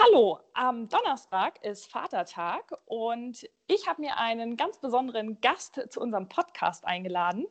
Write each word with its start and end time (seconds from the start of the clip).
Hallo, 0.00 0.38
am 0.54 0.88
Donnerstag 0.88 1.64
ist 1.64 1.90
Vatertag 1.90 2.72
und 2.84 3.48
ich 3.66 3.88
habe 3.88 4.02
mir 4.02 4.16
einen 4.16 4.56
ganz 4.56 4.78
besonderen 4.78 5.40
Gast 5.40 5.80
zu 5.90 6.00
unserem 6.00 6.28
Podcast 6.28 6.86
eingeladen, 6.86 7.46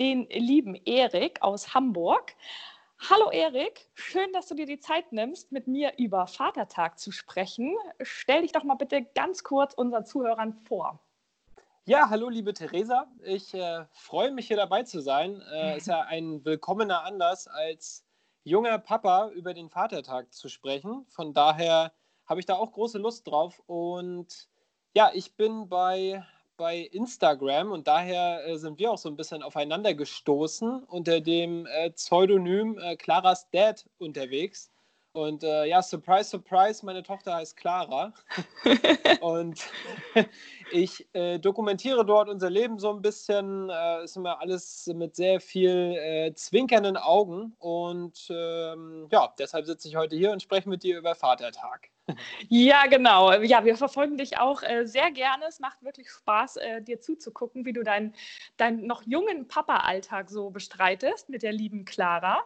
den 0.00 0.26
lieben 0.28 0.74
Erik 0.74 1.40
aus 1.40 1.72
Hamburg. 1.72 2.34
Hallo 3.08 3.30
Erik, 3.30 3.88
schön, 3.94 4.32
dass 4.32 4.48
du 4.48 4.56
dir 4.56 4.66
die 4.66 4.80
Zeit 4.80 5.12
nimmst, 5.12 5.52
mit 5.52 5.68
mir 5.68 5.92
über 5.96 6.26
Vatertag 6.26 6.98
zu 6.98 7.12
sprechen. 7.12 7.76
Stell 8.00 8.42
dich 8.42 8.50
doch 8.50 8.64
mal 8.64 8.74
bitte 8.74 9.04
ganz 9.14 9.44
kurz 9.44 9.72
unseren 9.74 10.04
Zuhörern 10.04 10.52
vor. 10.52 10.98
Ja, 11.84 12.10
hallo 12.10 12.28
liebe 12.28 12.54
Theresa. 12.54 13.06
Ich 13.22 13.54
äh, 13.54 13.84
freue 13.92 14.32
mich 14.32 14.48
hier 14.48 14.56
dabei 14.56 14.82
zu 14.82 15.00
sein. 15.00 15.40
Äh, 15.52 15.76
ist 15.76 15.86
ja 15.86 16.00
ein 16.00 16.44
willkommener 16.44 17.04
Anlass, 17.04 17.46
als 17.46 18.03
junger 18.44 18.78
Papa 18.78 19.30
über 19.30 19.54
den 19.54 19.70
Vatertag 19.70 20.32
zu 20.32 20.48
sprechen. 20.48 21.06
Von 21.08 21.32
daher 21.32 21.92
habe 22.26 22.40
ich 22.40 22.46
da 22.46 22.54
auch 22.54 22.72
große 22.72 22.98
Lust 22.98 23.26
drauf. 23.26 23.60
Und 23.66 24.48
ja, 24.94 25.10
ich 25.12 25.34
bin 25.34 25.68
bei, 25.68 26.24
bei 26.56 26.78
Instagram 26.78 27.72
und 27.72 27.88
daher 27.88 28.46
äh, 28.46 28.56
sind 28.58 28.78
wir 28.78 28.92
auch 28.92 28.98
so 28.98 29.08
ein 29.08 29.16
bisschen 29.16 29.42
aufeinander 29.42 29.94
gestoßen 29.94 30.84
unter 30.84 31.20
dem 31.20 31.66
äh, 31.66 31.90
Pseudonym 31.90 32.78
äh, 32.78 32.96
Claras 32.96 33.50
Dad 33.50 33.88
unterwegs. 33.98 34.70
Und 35.14 35.44
äh, 35.44 35.66
ja, 35.66 35.80
surprise, 35.80 36.28
surprise, 36.28 36.84
meine 36.84 37.04
Tochter 37.04 37.36
heißt 37.36 37.56
Clara. 37.56 38.12
und 39.20 39.64
ich 40.72 41.06
äh, 41.14 41.38
dokumentiere 41.38 42.04
dort 42.04 42.28
unser 42.28 42.50
Leben 42.50 42.80
so 42.80 42.90
ein 42.90 43.00
bisschen. 43.00 43.70
Äh, 43.70 44.02
ist 44.02 44.16
immer 44.16 44.40
alles 44.40 44.90
mit 44.92 45.14
sehr 45.14 45.40
viel 45.40 45.94
äh, 45.96 46.34
zwinkernden 46.34 46.96
Augen. 46.96 47.54
Und 47.60 48.26
ähm, 48.28 49.06
ja, 49.12 49.32
deshalb 49.38 49.66
sitze 49.66 49.86
ich 49.86 49.94
heute 49.94 50.16
hier 50.16 50.32
und 50.32 50.42
spreche 50.42 50.68
mit 50.68 50.82
dir 50.82 50.98
über 50.98 51.14
Vatertag. 51.14 51.90
Ja, 52.48 52.86
genau. 52.86 53.32
Ja, 53.42 53.64
wir 53.64 53.76
verfolgen 53.76 54.18
dich 54.18 54.38
auch 54.38 54.64
äh, 54.64 54.84
sehr 54.84 55.12
gerne. 55.12 55.44
Es 55.48 55.60
macht 55.60 55.80
wirklich 55.84 56.10
Spaß, 56.10 56.56
äh, 56.56 56.82
dir 56.82 57.00
zuzugucken, 57.00 57.64
wie 57.64 57.72
du 57.72 57.84
deinen 57.84 58.14
dein 58.56 58.80
noch 58.84 59.04
jungen 59.06 59.46
Papa-Alltag 59.46 60.28
so 60.28 60.50
bestreitest 60.50 61.28
mit 61.28 61.44
der 61.44 61.52
lieben 61.52 61.84
Clara. 61.84 62.42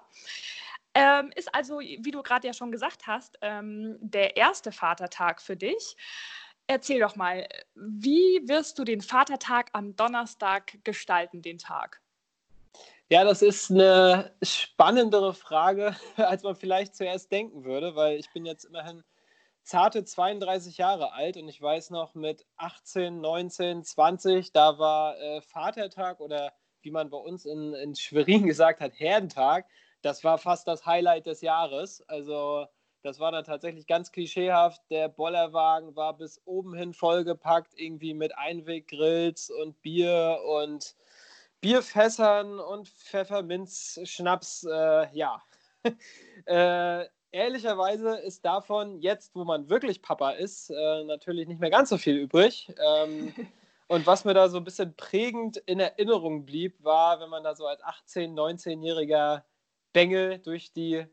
Ähm, 0.98 1.30
ist 1.36 1.54
also, 1.54 1.78
wie 1.80 2.10
du 2.10 2.22
gerade 2.22 2.46
ja 2.46 2.52
schon 2.52 2.72
gesagt 2.72 3.06
hast, 3.06 3.38
ähm, 3.40 3.96
der 4.00 4.36
erste 4.36 4.72
Vatertag 4.72 5.40
für 5.40 5.56
dich. 5.56 5.96
Erzähl 6.66 7.00
doch 7.00 7.16
mal, 7.16 7.48
wie 7.74 8.42
wirst 8.46 8.78
du 8.78 8.84
den 8.84 9.00
Vatertag 9.00 9.70
am 9.72 9.96
Donnerstag 9.96 10.78
gestalten, 10.84 11.40
den 11.40 11.58
Tag? 11.58 12.00
Ja, 13.10 13.24
das 13.24 13.40
ist 13.40 13.70
eine 13.70 14.34
spannendere 14.42 15.32
Frage, 15.32 15.96
als 16.16 16.42
man 16.42 16.56
vielleicht 16.56 16.94
zuerst 16.94 17.32
denken 17.32 17.64
würde, 17.64 17.94
weil 17.94 18.18
ich 18.18 18.30
bin 18.32 18.44
jetzt 18.44 18.64
immerhin 18.64 19.02
zarte 19.62 20.04
32 20.04 20.78
Jahre 20.78 21.12
alt 21.12 21.36
und 21.36 21.48
ich 21.48 21.60
weiß 21.60 21.90
noch 21.90 22.14
mit 22.14 22.44
18, 22.56 23.20
19, 23.20 23.84
20, 23.84 24.52
da 24.52 24.78
war 24.78 25.18
äh, 25.18 25.40
Vatertag 25.42 26.20
oder 26.20 26.52
wie 26.82 26.90
man 26.90 27.08
bei 27.08 27.18
uns 27.18 27.44
in, 27.46 27.72
in 27.74 27.94
Schwerin 27.94 28.46
gesagt 28.46 28.80
hat, 28.80 28.98
Herdentag 28.98 29.66
das 30.02 30.24
war 30.24 30.38
fast 30.38 30.68
das 30.68 30.86
Highlight 30.86 31.26
des 31.26 31.40
Jahres. 31.40 32.02
Also 32.08 32.66
das 33.02 33.20
war 33.20 33.32
dann 33.32 33.44
tatsächlich 33.44 33.86
ganz 33.86 34.12
klischeehaft. 34.12 34.82
Der 34.90 35.08
Bollerwagen 35.08 35.94
war 35.96 36.16
bis 36.16 36.40
oben 36.44 36.74
hin 36.74 36.92
vollgepackt, 36.92 37.72
irgendwie 37.76 38.14
mit 38.14 38.36
Einweggrills 38.36 39.50
und 39.50 39.80
Bier 39.82 40.40
und 40.44 40.96
Bierfässern 41.60 42.58
und 42.60 42.88
Pfefferminzschnaps. 42.88 44.64
Äh, 44.64 45.16
ja. 45.16 45.42
äh, 46.46 47.06
ehrlicherweise 47.30 48.16
ist 48.18 48.44
davon 48.44 49.00
jetzt, 49.00 49.34
wo 49.34 49.44
man 49.44 49.68
wirklich 49.68 50.02
Papa 50.02 50.32
ist, 50.32 50.70
äh, 50.70 51.04
natürlich 51.04 51.46
nicht 51.48 51.60
mehr 51.60 51.70
ganz 51.70 51.90
so 51.90 51.98
viel 51.98 52.16
übrig. 52.16 52.72
Ähm, 52.84 53.32
und 53.88 54.06
was 54.06 54.24
mir 54.24 54.34
da 54.34 54.48
so 54.48 54.58
ein 54.58 54.64
bisschen 54.64 54.94
prägend 54.96 55.56
in 55.56 55.78
Erinnerung 55.80 56.44
blieb, 56.44 56.82
war, 56.82 57.20
wenn 57.20 57.30
man 57.30 57.44
da 57.44 57.54
so 57.54 57.66
als 57.66 57.82
18-, 57.82 58.34
19-Jähriger 58.34 59.42
Bengel 59.92 60.38
durch 60.38 60.72
die, 60.72 61.04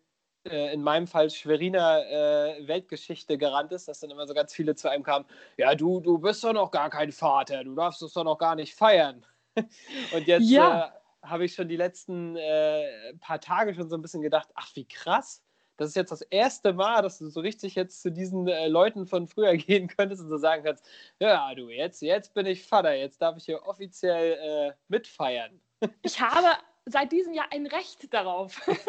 äh, 0.46 0.74
in 0.74 0.82
meinem 0.82 1.08
Fall, 1.08 1.30
Schweriner 1.30 2.06
äh, 2.06 2.68
Weltgeschichte 2.68 3.38
gerannt 3.38 3.72
ist, 3.72 3.88
dass 3.88 4.00
dann 4.00 4.12
immer 4.12 4.28
so 4.28 4.34
ganz 4.34 4.54
viele 4.54 4.76
zu 4.76 4.90
einem 4.90 5.04
kamen, 5.04 5.26
ja, 5.58 5.76
du, 5.76 6.00
du 6.00 6.18
bist 6.18 6.44
doch 6.44 6.54
noch 6.54 6.72
gar 6.72 6.90
kein 6.90 7.12
Vater, 7.12 7.64
du 7.64 7.76
darfst 7.76 8.02
es 8.02 8.14
doch 8.14 8.24
noch 8.24 8.38
gar 8.38 8.56
nicht 8.56 8.76
feiern. 8.76 9.26
Und 10.14 10.28
jetzt 10.28 10.50
ja. 10.50 10.88
äh, 10.88 11.28
habe 11.28 11.46
ich 11.46 11.54
schon 11.54 11.68
die 11.68 11.78
letzten 11.78 12.36
äh, 12.36 13.14
paar 13.20 13.40
Tage 13.40 13.74
schon 13.74 13.90
so 13.90 13.96
ein 13.96 14.02
bisschen 14.02 14.22
gedacht, 14.22 14.50
ach, 14.56 14.70
wie 14.76 14.88
krass. 14.88 15.42
Das 15.78 15.90
ist 15.90 15.96
jetzt 15.96 16.12
das 16.12 16.22
erste 16.22 16.72
Mal, 16.72 17.02
dass 17.02 17.18
du 17.18 17.28
so 17.30 17.42
richtig 17.42 17.76
jetzt 17.76 18.02
zu 18.02 18.12
diesen 18.12 18.48
äh, 18.48 18.68
Leuten 18.68 19.08
von 19.08 19.28
früher 19.28 19.56
gehen 19.58 19.88
könntest 19.88 20.22
und 20.22 20.30
so 20.30 20.38
sagen 20.38 20.64
kannst, 20.64 20.86
ja, 21.20 21.54
du, 21.54 21.70
jetzt, 21.70 22.02
jetzt 22.02 22.34
bin 22.34 22.46
ich 22.46 22.66
Vater, 22.66 22.94
jetzt 22.94 23.22
darf 23.22 23.38
ich 23.38 23.46
hier 23.46 23.64
offiziell 23.66 24.38
äh, 24.70 24.74
mitfeiern. 24.88 25.60
Ich 26.02 26.20
habe 26.20 26.58
seit 26.86 27.12
diesem 27.12 27.34
Jahr 27.34 27.48
ein 27.52 27.68
Recht 27.68 28.14
darauf. 28.14 28.62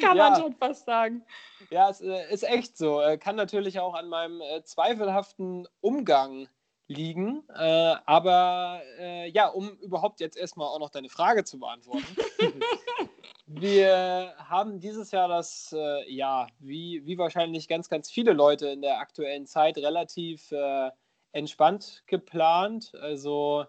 Kann 0.00 0.16
ja. 0.16 0.30
man 0.30 0.40
schon 0.40 0.54
fast 0.54 0.84
sagen. 0.84 1.24
Ja, 1.70 1.90
es 1.90 2.00
äh, 2.00 2.32
ist 2.32 2.44
echt 2.44 2.76
so. 2.76 3.00
Äh, 3.00 3.18
kann 3.18 3.36
natürlich 3.36 3.80
auch 3.80 3.94
an 3.94 4.08
meinem 4.08 4.40
äh, 4.40 4.62
zweifelhaften 4.64 5.68
Umgang 5.80 6.48
liegen. 6.88 7.44
Äh, 7.54 7.94
aber 8.06 8.82
äh, 8.98 9.28
ja, 9.30 9.48
um 9.48 9.70
überhaupt 9.78 10.20
jetzt 10.20 10.36
erstmal 10.36 10.68
auch 10.68 10.78
noch 10.78 10.90
deine 10.90 11.08
Frage 11.08 11.44
zu 11.44 11.58
beantworten. 11.58 12.04
Wir 13.46 14.34
haben 14.36 14.78
dieses 14.78 15.10
Jahr 15.10 15.28
das, 15.28 15.74
äh, 15.76 16.10
ja, 16.12 16.48
wie, 16.58 17.04
wie 17.06 17.16
wahrscheinlich 17.16 17.66
ganz, 17.66 17.88
ganz 17.88 18.10
viele 18.10 18.32
Leute 18.34 18.68
in 18.68 18.82
der 18.82 18.98
aktuellen 18.98 19.46
Zeit 19.46 19.78
relativ 19.78 20.52
entspannt 21.32 22.02
geplant. 22.06 22.92
Also 23.00 23.64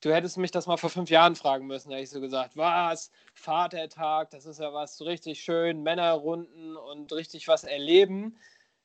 du 0.00 0.14
hättest 0.14 0.36
mich 0.38 0.50
das 0.50 0.66
mal 0.66 0.76
vor 0.76 0.90
fünf 0.90 1.10
Jahren 1.10 1.36
fragen 1.36 1.66
müssen, 1.66 1.90
hätte 1.90 2.02
ich 2.02 2.10
so 2.10 2.20
gesagt, 2.20 2.56
was, 2.56 3.10
Vatertag, 3.34 4.30
das 4.30 4.46
ist 4.46 4.60
ja 4.60 4.72
was 4.72 4.96
so 4.96 5.04
richtig 5.04 5.40
schön, 5.40 5.82
Männerrunden 5.82 6.76
und 6.76 7.12
richtig 7.12 7.48
was 7.48 7.64
erleben. 7.64 8.36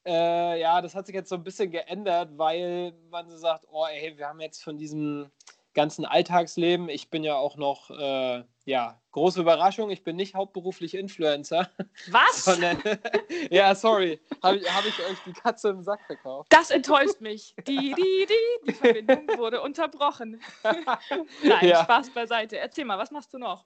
Äh, 0.06 0.60
ja, 0.60 0.82
das 0.82 0.96
hat 0.96 1.06
sich 1.06 1.16
jetzt 1.16 1.30
so 1.30 1.36
ein 1.36 1.44
bisschen 1.44 1.72
geändert, 1.72 2.30
weil 2.38 2.94
man 3.10 3.30
so 3.30 3.38
sagt, 3.38 3.68
oh 3.72 3.86
ey, 3.86 4.18
wir 4.18 4.28
haben 4.28 4.42
jetzt 4.42 4.64
von 4.64 4.78
diesem 4.78 5.30
ganzen 5.74 6.06
Alltagsleben, 6.06 6.90
ich 6.90 7.10
bin 7.10 7.24
ja 7.24 7.36
auch 7.36 7.56
noch, 7.56 7.90
äh, 7.92 8.44
ja, 8.66 9.02
große 9.12 9.42
Überraschung, 9.42 9.90
ich 9.90 10.04
bin 10.04 10.16
nicht 10.16 10.36
hauptberuflich 10.36 10.96
Influencer. 10.96 11.70
Was? 12.12 12.46
Sondern, 12.46 12.82
ja, 13.50 13.74
sorry, 13.76 14.20
habe 14.44 14.58
ich, 14.58 14.74
hab 14.74 14.86
ich 14.86 15.00
euch 15.00 15.18
die 15.26 15.34
Katze 15.34 15.70
im 15.70 15.84
Sack 15.84 16.02
verkauft. 16.06 16.52
Das 16.52 16.72
enttäuscht 16.72 17.22
mich. 17.22 17.56
Die, 17.68 17.94
die, 17.94 18.28
die, 18.28 18.68
die 18.68 18.74
Verbindung 18.74 19.28
wurde 19.38 19.62
unterbrochen. 19.62 20.42
Nein, 21.44 21.68
ja. 21.68 21.84
Spaß 21.84 22.12
beiseite. 22.12 22.58
Erzähl 22.58 22.86
mal, 22.86 22.98
was 22.98 23.12
machst 23.12 23.34
du 23.34 23.38
noch? 23.38 23.66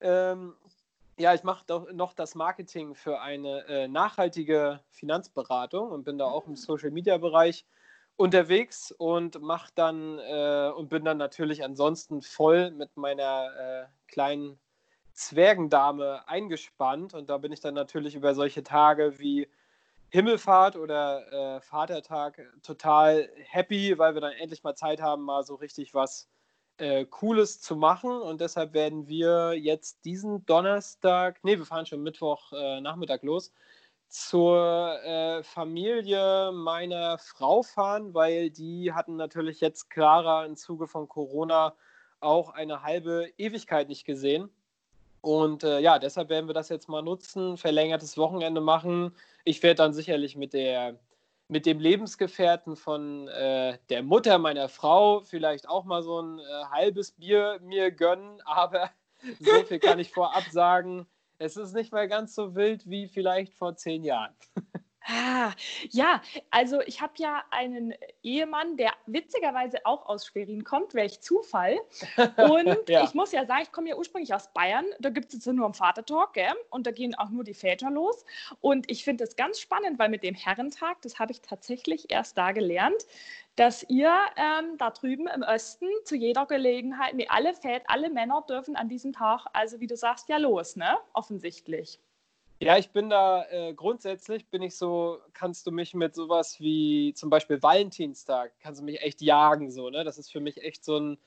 Ähm, 0.00 0.54
ja, 1.16 1.32
ich 1.34 1.44
mache 1.44 1.64
noch 1.92 2.12
das 2.12 2.34
Marketing 2.34 2.94
für 2.94 3.20
eine 3.20 3.66
äh, 3.68 3.88
nachhaltige 3.88 4.80
Finanzberatung 4.90 5.90
und 5.90 6.04
bin 6.04 6.18
da 6.18 6.26
auch 6.26 6.46
im 6.46 6.56
Social-Media-Bereich 6.56 7.64
unterwegs 8.16 8.92
und 8.92 9.40
mach 9.40 9.70
dann 9.70 10.18
äh, 10.18 10.70
und 10.76 10.88
bin 10.88 11.04
dann 11.04 11.18
natürlich 11.18 11.64
ansonsten 11.64 12.22
voll 12.22 12.70
mit 12.70 12.96
meiner 12.96 13.50
äh, 13.56 13.86
kleinen 14.08 14.58
Zwergendame 15.12 16.26
eingespannt. 16.28 17.14
Und 17.14 17.30
da 17.30 17.38
bin 17.38 17.52
ich 17.52 17.60
dann 17.60 17.74
natürlich 17.74 18.14
über 18.14 18.34
solche 18.34 18.62
Tage 18.62 19.18
wie 19.18 19.48
Himmelfahrt 20.10 20.76
oder 20.76 21.56
äh, 21.56 21.60
Vatertag 21.60 22.40
total 22.62 23.28
happy, 23.36 23.98
weil 23.98 24.14
wir 24.14 24.20
dann 24.20 24.32
endlich 24.32 24.62
mal 24.62 24.76
Zeit 24.76 25.00
haben, 25.00 25.22
mal 25.22 25.42
so 25.42 25.56
richtig 25.56 25.92
was 25.94 26.28
äh, 26.78 27.04
Cooles 27.06 27.60
zu 27.60 27.74
machen. 27.74 28.10
Und 28.10 28.40
deshalb 28.40 28.74
werden 28.74 29.08
wir 29.08 29.54
jetzt 29.54 30.04
diesen 30.04 30.46
Donnerstag, 30.46 31.40
nee, 31.42 31.58
wir 31.58 31.66
fahren 31.66 31.86
schon 31.86 32.02
Mittwoch 32.02 32.52
äh, 32.52 32.80
Nachmittag 32.80 33.24
los, 33.24 33.52
zur 34.14 35.02
äh, 35.02 35.42
Familie 35.42 36.52
meiner 36.52 37.18
Frau 37.18 37.64
fahren, 37.64 38.14
weil 38.14 38.48
die 38.48 38.92
hatten 38.92 39.16
natürlich 39.16 39.60
jetzt 39.60 39.90
Clara 39.90 40.46
im 40.46 40.54
Zuge 40.54 40.86
von 40.86 41.08
Corona 41.08 41.74
auch 42.20 42.50
eine 42.50 42.84
halbe 42.84 43.28
Ewigkeit 43.38 43.88
nicht 43.88 44.04
gesehen. 44.04 44.50
Und 45.20 45.64
äh, 45.64 45.80
ja, 45.80 45.98
deshalb 45.98 46.28
werden 46.28 46.48
wir 46.48 46.54
das 46.54 46.68
jetzt 46.68 46.88
mal 46.88 47.02
nutzen, 47.02 47.56
verlängertes 47.56 48.16
Wochenende 48.16 48.60
machen. 48.60 49.16
Ich 49.42 49.60
werde 49.64 49.78
dann 49.78 49.92
sicherlich 49.92 50.36
mit 50.36 50.52
der 50.52 50.96
mit 51.48 51.66
dem 51.66 51.80
Lebensgefährten 51.80 52.76
von 52.76 53.26
äh, 53.26 53.78
der 53.90 54.04
Mutter 54.04 54.38
meiner 54.38 54.68
Frau 54.68 55.22
vielleicht 55.22 55.68
auch 55.68 55.84
mal 55.84 56.04
so 56.04 56.22
ein 56.22 56.38
äh, 56.38 56.42
halbes 56.70 57.10
Bier 57.10 57.58
mir 57.62 57.90
gönnen, 57.90 58.40
aber 58.44 58.90
so 59.40 59.64
viel 59.64 59.80
kann 59.80 59.98
ich 59.98 60.12
vorab 60.12 60.44
sagen 60.52 61.08
es 61.38 61.56
ist 61.56 61.74
nicht 61.74 61.92
mehr 61.92 62.08
ganz 62.08 62.34
so 62.34 62.54
wild 62.54 62.88
wie 62.88 63.08
vielleicht 63.08 63.54
vor 63.54 63.76
zehn 63.76 64.04
Jahren. 64.04 64.34
Ah, 65.06 65.52
ja, 65.90 66.22
also 66.50 66.80
ich 66.80 67.02
habe 67.02 67.12
ja 67.18 67.44
einen 67.50 67.94
Ehemann, 68.22 68.78
der 68.78 68.92
witzigerweise 69.04 69.84
auch 69.84 70.06
aus 70.06 70.26
Schwerin 70.26 70.64
kommt, 70.64 70.94
welch 70.94 71.20
Zufall. 71.20 71.78
Und 72.38 72.88
ja. 72.88 73.04
ich 73.04 73.12
muss 73.12 73.32
ja 73.32 73.44
sagen, 73.44 73.62
ich 73.64 73.72
komme 73.72 73.90
ja 73.90 73.96
ursprünglich 73.96 74.32
aus 74.32 74.50
Bayern. 74.54 74.86
Da 75.00 75.10
gibt 75.10 75.28
es 75.28 75.34
jetzt 75.34 75.46
nur 75.46 75.66
einen 75.66 75.74
Vatertalk, 75.74 76.32
gell? 76.32 76.54
und 76.70 76.86
da 76.86 76.90
gehen 76.90 77.14
auch 77.14 77.28
nur 77.28 77.44
die 77.44 77.54
Väter 77.54 77.90
los. 77.90 78.24
Und 78.60 78.90
ich 78.90 79.04
finde 79.04 79.24
das 79.24 79.36
ganz 79.36 79.60
spannend, 79.60 79.98
weil 79.98 80.08
mit 80.08 80.22
dem 80.22 80.34
Herrentag, 80.34 81.02
das 81.02 81.18
habe 81.18 81.32
ich 81.32 81.42
tatsächlich 81.42 82.10
erst 82.10 82.38
da 82.38 82.52
gelernt, 82.52 83.06
dass 83.56 83.84
ihr 83.88 84.12
ähm, 84.36 84.78
da 84.78 84.90
drüben 84.90 85.26
im 85.26 85.42
Osten 85.42 85.86
zu 86.04 86.16
jeder 86.16 86.46
Gelegenheit, 86.46 87.14
nee, 87.14 87.26
alle 87.28 87.54
Väter, 87.54 87.84
alle 87.88 88.10
Männer 88.10 88.44
dürfen 88.48 88.74
an 88.74 88.88
diesem 88.88 89.12
Tag, 89.12 89.46
also 89.52 89.80
wie 89.80 89.86
du 89.86 89.96
sagst, 89.96 90.28
ja 90.28 90.38
los, 90.38 90.76
ne? 90.76 90.96
Offensichtlich. 91.12 92.00
Ja, 92.64 92.78
ich 92.78 92.90
bin 92.90 93.10
da 93.10 93.44
äh, 93.50 93.74
grundsätzlich, 93.74 94.48
bin 94.48 94.62
ich 94.62 94.76
so, 94.76 95.18
kannst 95.34 95.66
du 95.66 95.70
mich 95.70 95.92
mit 95.92 96.14
sowas 96.14 96.58
wie 96.60 97.12
zum 97.14 97.28
Beispiel 97.28 97.62
Valentinstag, 97.62 98.52
kannst 98.58 98.80
du 98.80 98.84
mich 98.84 99.02
echt 99.02 99.20
jagen, 99.20 99.70
so, 99.70 99.90
ne? 99.90 100.02
Das 100.02 100.16
ist 100.16 100.32
für 100.32 100.40
mich 100.40 100.62
echt 100.62 100.82
so 100.82 100.98
ein, 100.98 101.18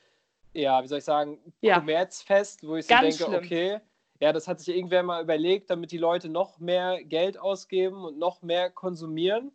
ja, 0.53 0.81
wie 0.81 0.87
soll 0.87 0.97
ich 0.97 1.03
sagen, 1.03 1.37
ja. 1.61 1.77
Kommerzfest, 1.77 2.67
wo 2.67 2.75
ich 2.75 2.87
so 2.87 2.95
Ganz 2.95 3.17
denke, 3.17 3.31
schlimm. 3.31 3.45
okay, 3.45 3.79
ja, 4.19 4.33
das 4.33 4.47
hat 4.47 4.59
sich 4.59 4.75
irgendwer 4.75 5.03
mal 5.03 5.21
überlegt, 5.21 5.69
damit 5.69 5.91
die 5.91 5.99
Leute 5.99 6.27
noch 6.27 6.57
mehr 6.57 7.03
Geld 7.03 7.37
ausgeben 7.37 8.03
und 8.03 8.17
noch 8.17 8.41
mehr 8.41 8.71
konsumieren. 8.71 9.51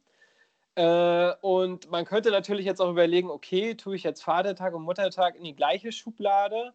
Äh, 0.76 1.32
und 1.40 1.90
man 1.90 2.04
könnte 2.04 2.30
natürlich 2.30 2.64
jetzt 2.64 2.80
auch 2.80 2.90
überlegen, 2.90 3.28
okay, 3.28 3.74
tue 3.74 3.96
ich 3.96 4.04
jetzt 4.04 4.22
Vatertag 4.22 4.72
und 4.74 4.84
Muttertag 4.84 5.34
in 5.34 5.42
die 5.42 5.56
gleiche 5.56 5.90
Schublade? 5.90 6.74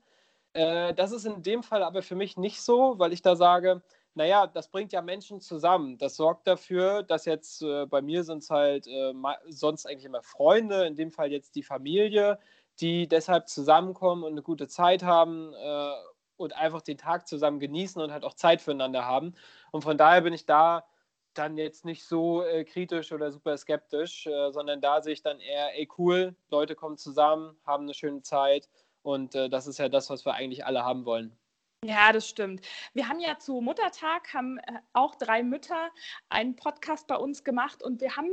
Äh, 0.51 0.93
das 0.93 1.13
ist 1.13 1.25
in 1.25 1.43
dem 1.43 1.63
Fall 1.63 1.81
aber 1.81 2.01
für 2.01 2.15
mich 2.15 2.35
nicht 2.35 2.61
so, 2.61 2.99
weil 2.99 3.13
ich 3.13 3.21
da 3.21 3.37
sage, 3.37 3.81
naja, 4.17 4.47
das 4.47 4.69
bringt 4.69 4.91
ja 4.91 5.01
Menschen 5.01 5.39
zusammen. 5.39 5.97
Das 5.97 6.15
sorgt 6.17 6.47
dafür, 6.47 7.03
dass 7.03 7.25
jetzt 7.25 7.61
äh, 7.61 7.85
bei 7.85 8.01
mir 8.01 8.23
sind 8.23 8.39
es 8.43 8.49
halt 8.49 8.87
äh, 8.87 9.13
sonst 9.47 9.85
eigentlich 9.85 10.05
immer 10.05 10.23
Freunde, 10.23 10.85
in 10.85 10.95
dem 10.95 11.11
Fall 11.11 11.31
jetzt 11.31 11.55
die 11.55 11.63
Familie, 11.63 12.39
die 12.79 13.07
deshalb 13.07 13.47
zusammenkommen 13.47 14.23
und 14.23 14.31
eine 14.33 14.41
gute 14.41 14.67
Zeit 14.67 15.03
haben 15.03 15.53
äh, 15.53 15.91
und 16.35 16.55
einfach 16.55 16.81
den 16.81 16.97
Tag 16.97 17.27
zusammen 17.27 17.59
genießen 17.59 18.01
und 18.01 18.11
halt 18.11 18.23
auch 18.23 18.33
Zeit 18.33 18.61
füreinander 18.61 19.05
haben. 19.05 19.35
Und 19.71 19.83
von 19.83 19.97
daher 19.97 20.21
bin 20.21 20.33
ich 20.33 20.45
da 20.45 20.85
dann 21.33 21.57
jetzt 21.57 21.85
nicht 21.85 22.03
so 22.03 22.43
äh, 22.43 22.63
kritisch 22.65 23.11
oder 23.11 23.31
super 23.31 23.57
skeptisch, 23.57 24.27
äh, 24.27 24.51
sondern 24.51 24.81
da 24.81 25.01
sehe 25.01 25.13
ich 25.13 25.21
dann 25.21 25.39
eher, 25.39 25.77
ey 25.77 25.87
cool, 25.97 26.35
Leute 26.49 26.75
kommen 26.75 26.97
zusammen, 26.97 27.55
haben 27.65 27.83
eine 27.83 27.93
schöne 27.93 28.21
Zeit 28.21 28.69
und 29.03 29.35
äh, 29.35 29.49
das 29.49 29.67
ist 29.67 29.77
ja 29.79 29.89
das, 29.89 30.09
was 30.09 30.25
wir 30.25 30.33
eigentlich 30.33 30.65
alle 30.65 30.83
haben 30.83 31.05
wollen. 31.05 31.37
Ja, 31.85 32.11
das 32.11 32.27
stimmt. 32.27 32.61
Wir 32.93 33.07
haben 33.07 33.19
ja 33.19 33.37
zu 33.37 33.61
Muttertag, 33.61 34.33
haben 34.33 34.57
äh, 34.57 34.79
auch 34.93 35.13
drei 35.15 35.43
Mütter 35.43 35.91
einen 36.29 36.55
Podcast 36.55 37.05
bei 37.07 37.15
uns 37.15 37.43
gemacht 37.43 37.83
und 37.83 38.01
wir 38.01 38.15
haben 38.15 38.31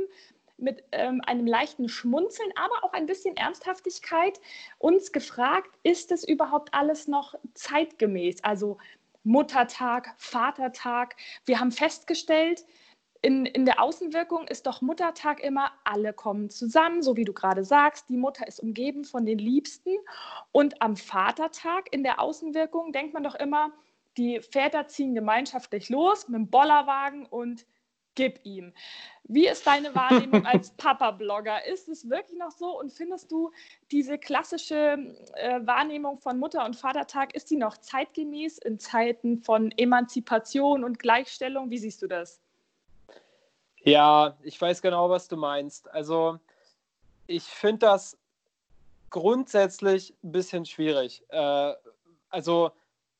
mit 0.57 0.83
ähm, 0.91 1.21
einem 1.27 1.45
leichten 1.45 1.87
Schmunzeln, 1.87 2.49
aber 2.55 2.83
auch 2.83 2.93
ein 2.93 3.05
bisschen 3.05 3.37
Ernsthaftigkeit 3.37 4.39
uns 4.79 5.11
gefragt, 5.11 5.77
ist 5.83 6.11
es 6.11 6.27
überhaupt 6.27 6.73
alles 6.73 7.07
noch 7.07 7.35
zeitgemäß? 7.53 8.43
Also 8.43 8.77
Muttertag, 9.23 10.15
Vatertag. 10.17 11.15
Wir 11.45 11.59
haben 11.59 11.71
festgestellt, 11.71 12.63
in, 13.25 13.47
in 13.47 13.65
der 13.65 13.81
Außenwirkung 13.81 14.47
ist 14.47 14.67
doch 14.67 14.81
Muttertag 14.81 15.39
immer, 15.43 15.71
alle 15.83 16.13
kommen 16.13 16.51
zusammen, 16.51 17.01
so 17.01 17.17
wie 17.17 17.25
du 17.25 17.33
gerade 17.33 17.63
sagst, 17.63 18.07
die 18.07 18.17
Mutter 18.17 18.47
ist 18.47 18.59
umgeben 18.59 19.03
von 19.03 19.25
den 19.25 19.39
Liebsten. 19.39 19.89
Und 20.51 20.79
am 20.83 20.95
Vatertag 20.95 21.91
in 21.91 22.03
der 22.03 22.19
Außenwirkung 22.19 22.91
denkt 22.91 23.15
man 23.15 23.23
doch 23.23 23.33
immer, 23.33 23.71
die 24.15 24.41
Väter 24.41 24.87
ziehen 24.87 25.15
gemeinschaftlich 25.15 25.89
los 25.89 26.27
mit 26.27 26.37
dem 26.37 26.51
Bollerwagen 26.51 27.25
und 27.25 27.65
gib 28.13 28.45
ihm. 28.45 28.73
Wie 29.23 29.47
ist 29.47 29.65
deine 29.65 29.95
Wahrnehmung 29.95 30.45
als 30.45 30.69
Papa-Blogger? 30.77 31.65
Ist 31.65 31.89
es 31.89 32.07
wirklich 32.07 32.37
noch 32.37 32.51
so 32.51 32.79
und 32.79 32.93
findest 32.93 33.31
du 33.31 33.49
diese 33.89 34.19
klassische 34.19 35.15
äh, 35.33 35.65
Wahrnehmung 35.65 36.19
von 36.19 36.37
Mutter- 36.37 36.63
und 36.63 36.75
Vatertag, 36.75 37.33
ist 37.33 37.49
die 37.49 37.57
noch 37.57 37.77
zeitgemäß 37.77 38.59
in 38.59 38.77
Zeiten 38.77 39.39
von 39.39 39.71
Emanzipation 39.71 40.83
und 40.83 40.99
Gleichstellung? 40.99 41.71
Wie 41.71 41.79
siehst 41.79 42.03
du 42.03 42.07
das? 42.07 42.44
Ja, 43.85 44.35
ich 44.41 44.59
weiß 44.59 44.81
genau, 44.81 45.11
was 45.11 45.27
du 45.27 45.37
meinst. 45.37 45.91
Also 45.91 46.39
ich 47.27 47.43
finde 47.43 47.85
das 47.85 48.17
grundsätzlich 49.11 50.15
ein 50.23 50.31
bisschen 50.31 50.65
schwierig. 50.65 51.23
Äh, 51.29 51.73
also 52.29 52.71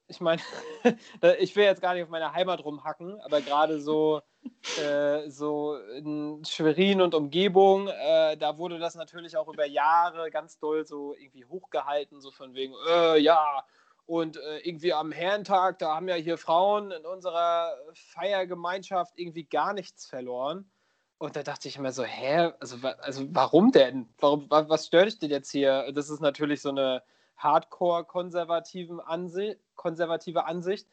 ich 0.07 0.19
meine, 0.21 0.41
ich 1.39 1.55
will 1.55 1.65
jetzt 1.65 1.81
gar 1.83 1.93
nicht 1.93 2.03
auf 2.03 2.09
meine 2.09 2.33
Heimat 2.33 2.65
rumhacken, 2.65 3.21
aber 3.21 3.41
gerade 3.41 3.79
so, 3.79 4.21
äh, 4.83 5.29
so 5.29 5.77
in 5.77 6.43
Schwerin 6.43 6.99
und 6.99 7.13
Umgebung, 7.13 7.87
äh, 7.87 8.35
da 8.35 8.57
wurde 8.57 8.79
das 8.79 8.95
natürlich 8.95 9.37
auch 9.37 9.47
über 9.47 9.67
Jahre 9.67 10.31
ganz 10.31 10.57
doll 10.57 10.83
so 10.83 11.15
irgendwie 11.15 11.45
hochgehalten, 11.45 12.21
so 12.21 12.31
von 12.31 12.55
wegen, 12.55 12.73
äh, 12.89 13.19
ja, 13.19 13.63
und 14.05 14.37
äh, 14.37 14.59
irgendwie 14.59 14.93
am 14.93 15.11
Herrentag, 15.11 15.79
da 15.79 15.95
haben 15.95 16.07
ja 16.07 16.15
hier 16.15 16.37
Frauen 16.37 16.91
in 16.91 17.05
unserer 17.05 17.75
Feiergemeinschaft 17.93 19.17
irgendwie 19.17 19.45
gar 19.45 19.73
nichts 19.73 20.05
verloren. 20.05 20.69
Und 21.17 21.35
da 21.35 21.43
dachte 21.43 21.67
ich 21.67 21.77
immer 21.77 21.91
so, 21.91 22.03
hä, 22.03 22.51
also, 22.59 22.77
also 22.99 23.25
warum 23.29 23.71
denn? 23.71 24.07
Warum, 24.19 24.47
was 24.49 24.87
stört 24.87 25.07
dich 25.07 25.19
denn 25.19 25.31
jetzt 25.31 25.49
hier? 25.49 25.91
Das 25.93 26.09
ist 26.09 26.19
natürlich 26.19 26.61
so 26.61 26.69
eine 26.69 27.01
hardcore-konservative 27.37 29.07
Ansicht, 29.07 29.59
konservative 29.75 30.45
Ansicht. 30.45 30.87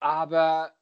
Aber 0.00 0.72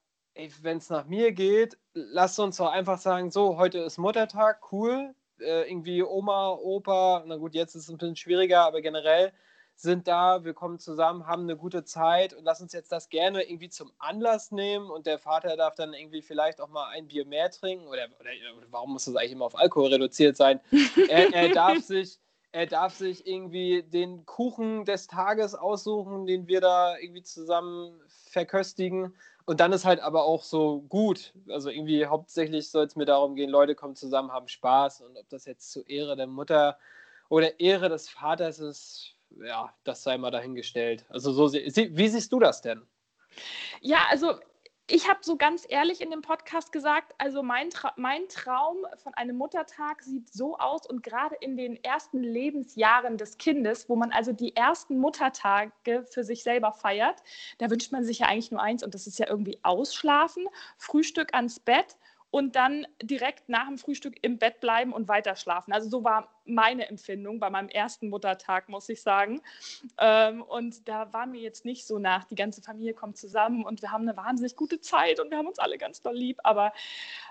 wenn 0.61 0.79
es 0.79 0.91
nach 0.91 1.07
mir 1.07 1.33
geht, 1.33 1.79
lass 1.95 2.39
uns 2.39 2.59
doch 2.59 2.71
einfach 2.71 2.99
sagen, 2.99 3.31
so, 3.31 3.57
heute 3.57 3.79
ist 3.79 3.99
Muttertag, 3.99 4.71
cool. 4.71 5.15
Äh, 5.41 5.69
irgendwie 5.69 6.03
Oma, 6.03 6.51
Opa, 6.51 7.23
na 7.27 7.37
gut, 7.37 7.55
jetzt 7.55 7.75
ist 7.75 7.85
es 7.85 7.89
ein 7.89 7.99
bisschen 7.99 8.17
schwieriger, 8.17 8.63
aber 8.63 8.81
generell 8.81 9.33
sind 9.77 10.09
da, 10.09 10.45
wir 10.45 10.55
kommen 10.55 10.79
zusammen, 10.79 11.27
haben 11.27 11.43
eine 11.43 11.57
gute 11.57 11.85
Zeit 11.85 12.33
und 12.33 12.45
lass 12.45 12.61
uns 12.61 12.73
jetzt 12.73 12.91
das 12.93 13.11
gerne 13.11 13.43
irgendwie 13.43 13.69
zum 13.69 13.93
Anlass 13.99 14.51
nehmen 14.51 14.91
und 14.91 15.07
der 15.07 15.19
Vater 15.19 15.57
darf 15.57 15.75
dann 15.75 15.93
irgendwie 15.93 16.23
vielleicht 16.23 16.61
auch 16.61 16.69
mal 16.69 16.89
ein 16.89 17.09
Bier 17.09 17.27
mehr 17.27 17.51
trinken 17.51 17.87
oder, 17.87 18.07
oder, 18.19 18.31
warum 18.71 18.95
muss 18.95 19.05
das 19.05 19.17
eigentlich 19.17 19.33
immer 19.33 19.45
auf 19.45 19.59
Alkohol 19.59 19.91
reduziert 19.91 20.37
sein? 20.37 20.61
er, 21.09 21.33
er, 21.33 21.51
darf 21.51 21.79
sich, 21.85 22.19
er 22.53 22.67
darf 22.67 22.95
sich 22.95 23.27
irgendwie 23.27 23.83
den 23.83 24.25
Kuchen 24.25 24.87
des 24.87 25.09
Tages 25.09 25.55
aussuchen, 25.55 26.27
den 26.27 26.49
wir 26.49 26.63
da 26.63 26.97
irgendwie 26.99 27.23
zusammen 27.23 28.01
verköstigen 28.31 29.15
und 29.47 29.61
dann 29.61 29.73
ist 29.73 29.85
halt 29.85 30.01
aber 30.01 30.25
auch 30.25 30.43
so 30.43 30.81
gut. 30.89 31.33
Also 31.49 31.71
irgendwie 31.71 32.05
hauptsächlich 32.07 32.69
soll 32.71 32.87
es 32.87 32.97
mir 32.97 33.05
darum 33.05 33.37
gehen, 33.37 33.49
Leute 33.49 33.77
kommen 33.77 33.95
zusammen, 33.95 34.33
haben 34.33 34.49
Spaß 34.49 35.03
und 35.03 35.17
ob 35.17 35.29
das 35.29 35.45
jetzt 35.45 35.71
zur 35.71 35.89
Ehre 35.89 36.17
der 36.17 36.27
Mutter 36.27 36.79
oder 37.29 37.59
Ehre 37.61 37.89
des 37.89 38.09
Vaters 38.09 38.59
ist, 38.59 39.16
ja, 39.31 39.75
das 39.85 40.03
sei 40.03 40.19
mal 40.19 40.31
dahingestellt. 40.31 41.05
Also 41.09 41.33
so, 41.33 41.53
wie 41.53 42.09
siehst 42.09 42.33
du 42.33 42.39
das 42.39 42.63
denn? 42.63 42.83
Ja, 43.81 44.07
also 44.11 44.35
ich 44.89 45.09
habe 45.09 45.19
so 45.23 45.37
ganz 45.37 45.67
ehrlich 45.69 46.01
in 46.01 46.11
dem 46.11 46.23
Podcast 46.23 46.71
gesagt, 46.71 47.13
also 47.19 47.43
mein, 47.43 47.71
Tra 47.71 47.93
mein 47.97 48.29
Traum 48.29 48.87
von 49.03 49.13
einem 49.15 49.37
Muttertag 49.37 50.01
sieht 50.01 50.33
so 50.33 50.57
aus 50.59 50.87
und 50.87 51.03
gerade 51.03 51.35
in 51.41 51.57
den 51.57 51.83
ersten 51.83 52.23
Lebensjahren 52.23 53.17
des 53.17 53.37
Kindes, 53.37 53.89
wo 53.89 53.97
man 53.97 54.13
also 54.13 54.33
die 54.33 54.55
ersten 54.55 54.99
Muttertage 54.99 56.05
für 56.05 56.23
sich 56.23 56.45
selber 56.45 56.73
feiert, 56.73 57.21
da 57.59 57.69
wünscht 57.69 57.91
man 57.91 58.05
sich 58.05 58.21
ja 58.21 58.29
eigentlich 58.29 58.53
nur 58.53 58.63
eins 58.63 58.85
und 58.85 58.95
das 58.95 59.09
ist 59.09 59.19
ja 59.19 59.29
irgendwie 59.29 59.59
ausschlafen, 59.65 60.47
Frühstück 60.79 61.35
ans 61.35 61.59
Bett 61.59 61.97
und 62.31 62.57
dann 62.57 62.87
direkt 63.03 63.49
nach 63.49 63.67
dem 63.67 63.79
Frühstück 63.79 64.15
im 64.23 64.39
Bett 64.39 64.61
bleiben 64.61 64.93
und 64.93 65.09
weiter 65.09 65.37
schlafen. 65.37 65.73
Also 65.73 65.89
so 65.89 66.05
war 66.05 66.29
meine 66.45 66.89
Empfindung 66.89 67.41
bei 67.41 67.51
meinem 67.51 67.69
ersten 67.69 68.09
Muttertag, 68.09 68.69
muss 68.69 68.89
ich 68.89 69.03
sagen. 69.03 69.41
Ähm, 69.99 70.43
und 70.43 70.89
da 70.89 71.13
war 71.13 71.27
mir 71.27 71.41
jetzt 71.41 71.65
nicht 71.65 71.87
so 71.87 71.99
nach, 71.99 72.25
die 72.25 72.35
ganze 72.35 72.63
Familie 72.63 72.95
kommt 72.95 73.17
zusammen 73.17 73.65
und 73.65 73.83
wir 73.83 73.91
haben 73.91 74.09
eine 74.09 74.17
wahnsinnig 74.17 74.57
gute 74.57 74.81
Zeit 74.81 75.21
und 75.21 75.31
wir 75.31 75.39
haben 75.39 75.47
uns 75.47 75.59
alle 75.59 75.79
ganz 75.79 76.03
doll 76.03 76.17
lieb, 76.17 76.39
aber 76.45 76.73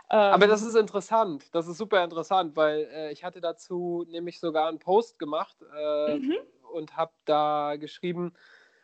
ähm, 0.09 0.19
aber 0.19 0.47
das 0.47 0.61
ist 0.61 0.75
interessant, 0.75 1.53
das 1.53 1.67
ist 1.67 1.77
super 1.77 2.03
interessant, 2.03 2.55
weil 2.55 2.87
äh, 2.93 3.11
ich 3.11 3.23
hatte 3.23 3.41
dazu 3.41 4.05
nämlich 4.09 4.39
sogar 4.39 4.67
einen 4.67 4.79
Post 4.79 5.17
gemacht 5.17 5.57
äh, 5.75 6.17
mhm. 6.17 6.35
und 6.73 6.95
habe 6.95 7.11
da 7.25 7.75
geschrieben, 7.77 8.33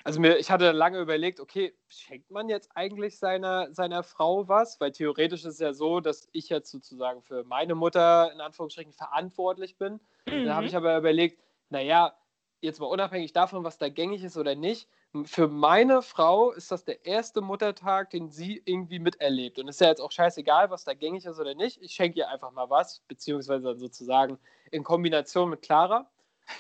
also 0.03 0.19
mir, 0.19 0.37
ich 0.37 0.51
hatte 0.51 0.71
lange 0.71 0.99
überlegt, 0.99 1.39
okay, 1.39 1.73
schenkt 1.87 2.31
man 2.31 2.49
jetzt 2.49 2.69
eigentlich 2.75 3.17
seiner, 3.17 3.73
seiner 3.73 4.03
Frau 4.03 4.47
was? 4.47 4.79
Weil 4.79 4.91
theoretisch 4.91 5.41
ist 5.41 5.53
es 5.53 5.59
ja 5.59 5.73
so, 5.73 5.99
dass 5.99 6.27
ich 6.31 6.49
jetzt 6.49 6.71
sozusagen 6.71 7.21
für 7.21 7.43
meine 7.43 7.75
Mutter 7.75 8.31
in 8.33 8.41
Anführungsstrichen 8.41 8.93
verantwortlich 8.93 9.77
bin. 9.77 9.99
Mhm. 10.27 10.45
Da 10.45 10.55
habe 10.55 10.65
ich 10.65 10.75
aber 10.75 10.97
überlegt, 10.97 11.41
naja, 11.69 12.15
jetzt 12.61 12.79
mal 12.79 12.87
unabhängig 12.87 13.33
davon, 13.33 13.63
was 13.63 13.77
da 13.77 13.89
gängig 13.89 14.23
ist 14.23 14.37
oder 14.37 14.55
nicht, 14.55 14.87
für 15.25 15.47
meine 15.47 16.01
Frau 16.01 16.51
ist 16.51 16.71
das 16.71 16.85
der 16.85 17.05
erste 17.05 17.41
Muttertag, 17.41 18.11
den 18.11 18.29
sie 18.29 18.61
irgendwie 18.63 18.99
miterlebt. 18.99 19.59
Und 19.59 19.67
es 19.67 19.75
ist 19.75 19.81
ja 19.81 19.87
jetzt 19.87 19.99
auch 19.99 20.11
scheißegal, 20.11 20.69
was 20.69 20.85
da 20.85 20.93
gängig 20.93 21.25
ist 21.25 21.39
oder 21.39 21.53
nicht. 21.53 21.81
Ich 21.81 21.91
schenke 21.91 22.19
ihr 22.19 22.29
einfach 22.29 22.51
mal 22.51 22.69
was, 22.69 23.01
beziehungsweise 23.07 23.63
dann 23.65 23.79
sozusagen 23.79 24.39
in 24.71 24.83
Kombination 24.83 25.49
mit 25.49 25.63
Clara. 25.63 26.09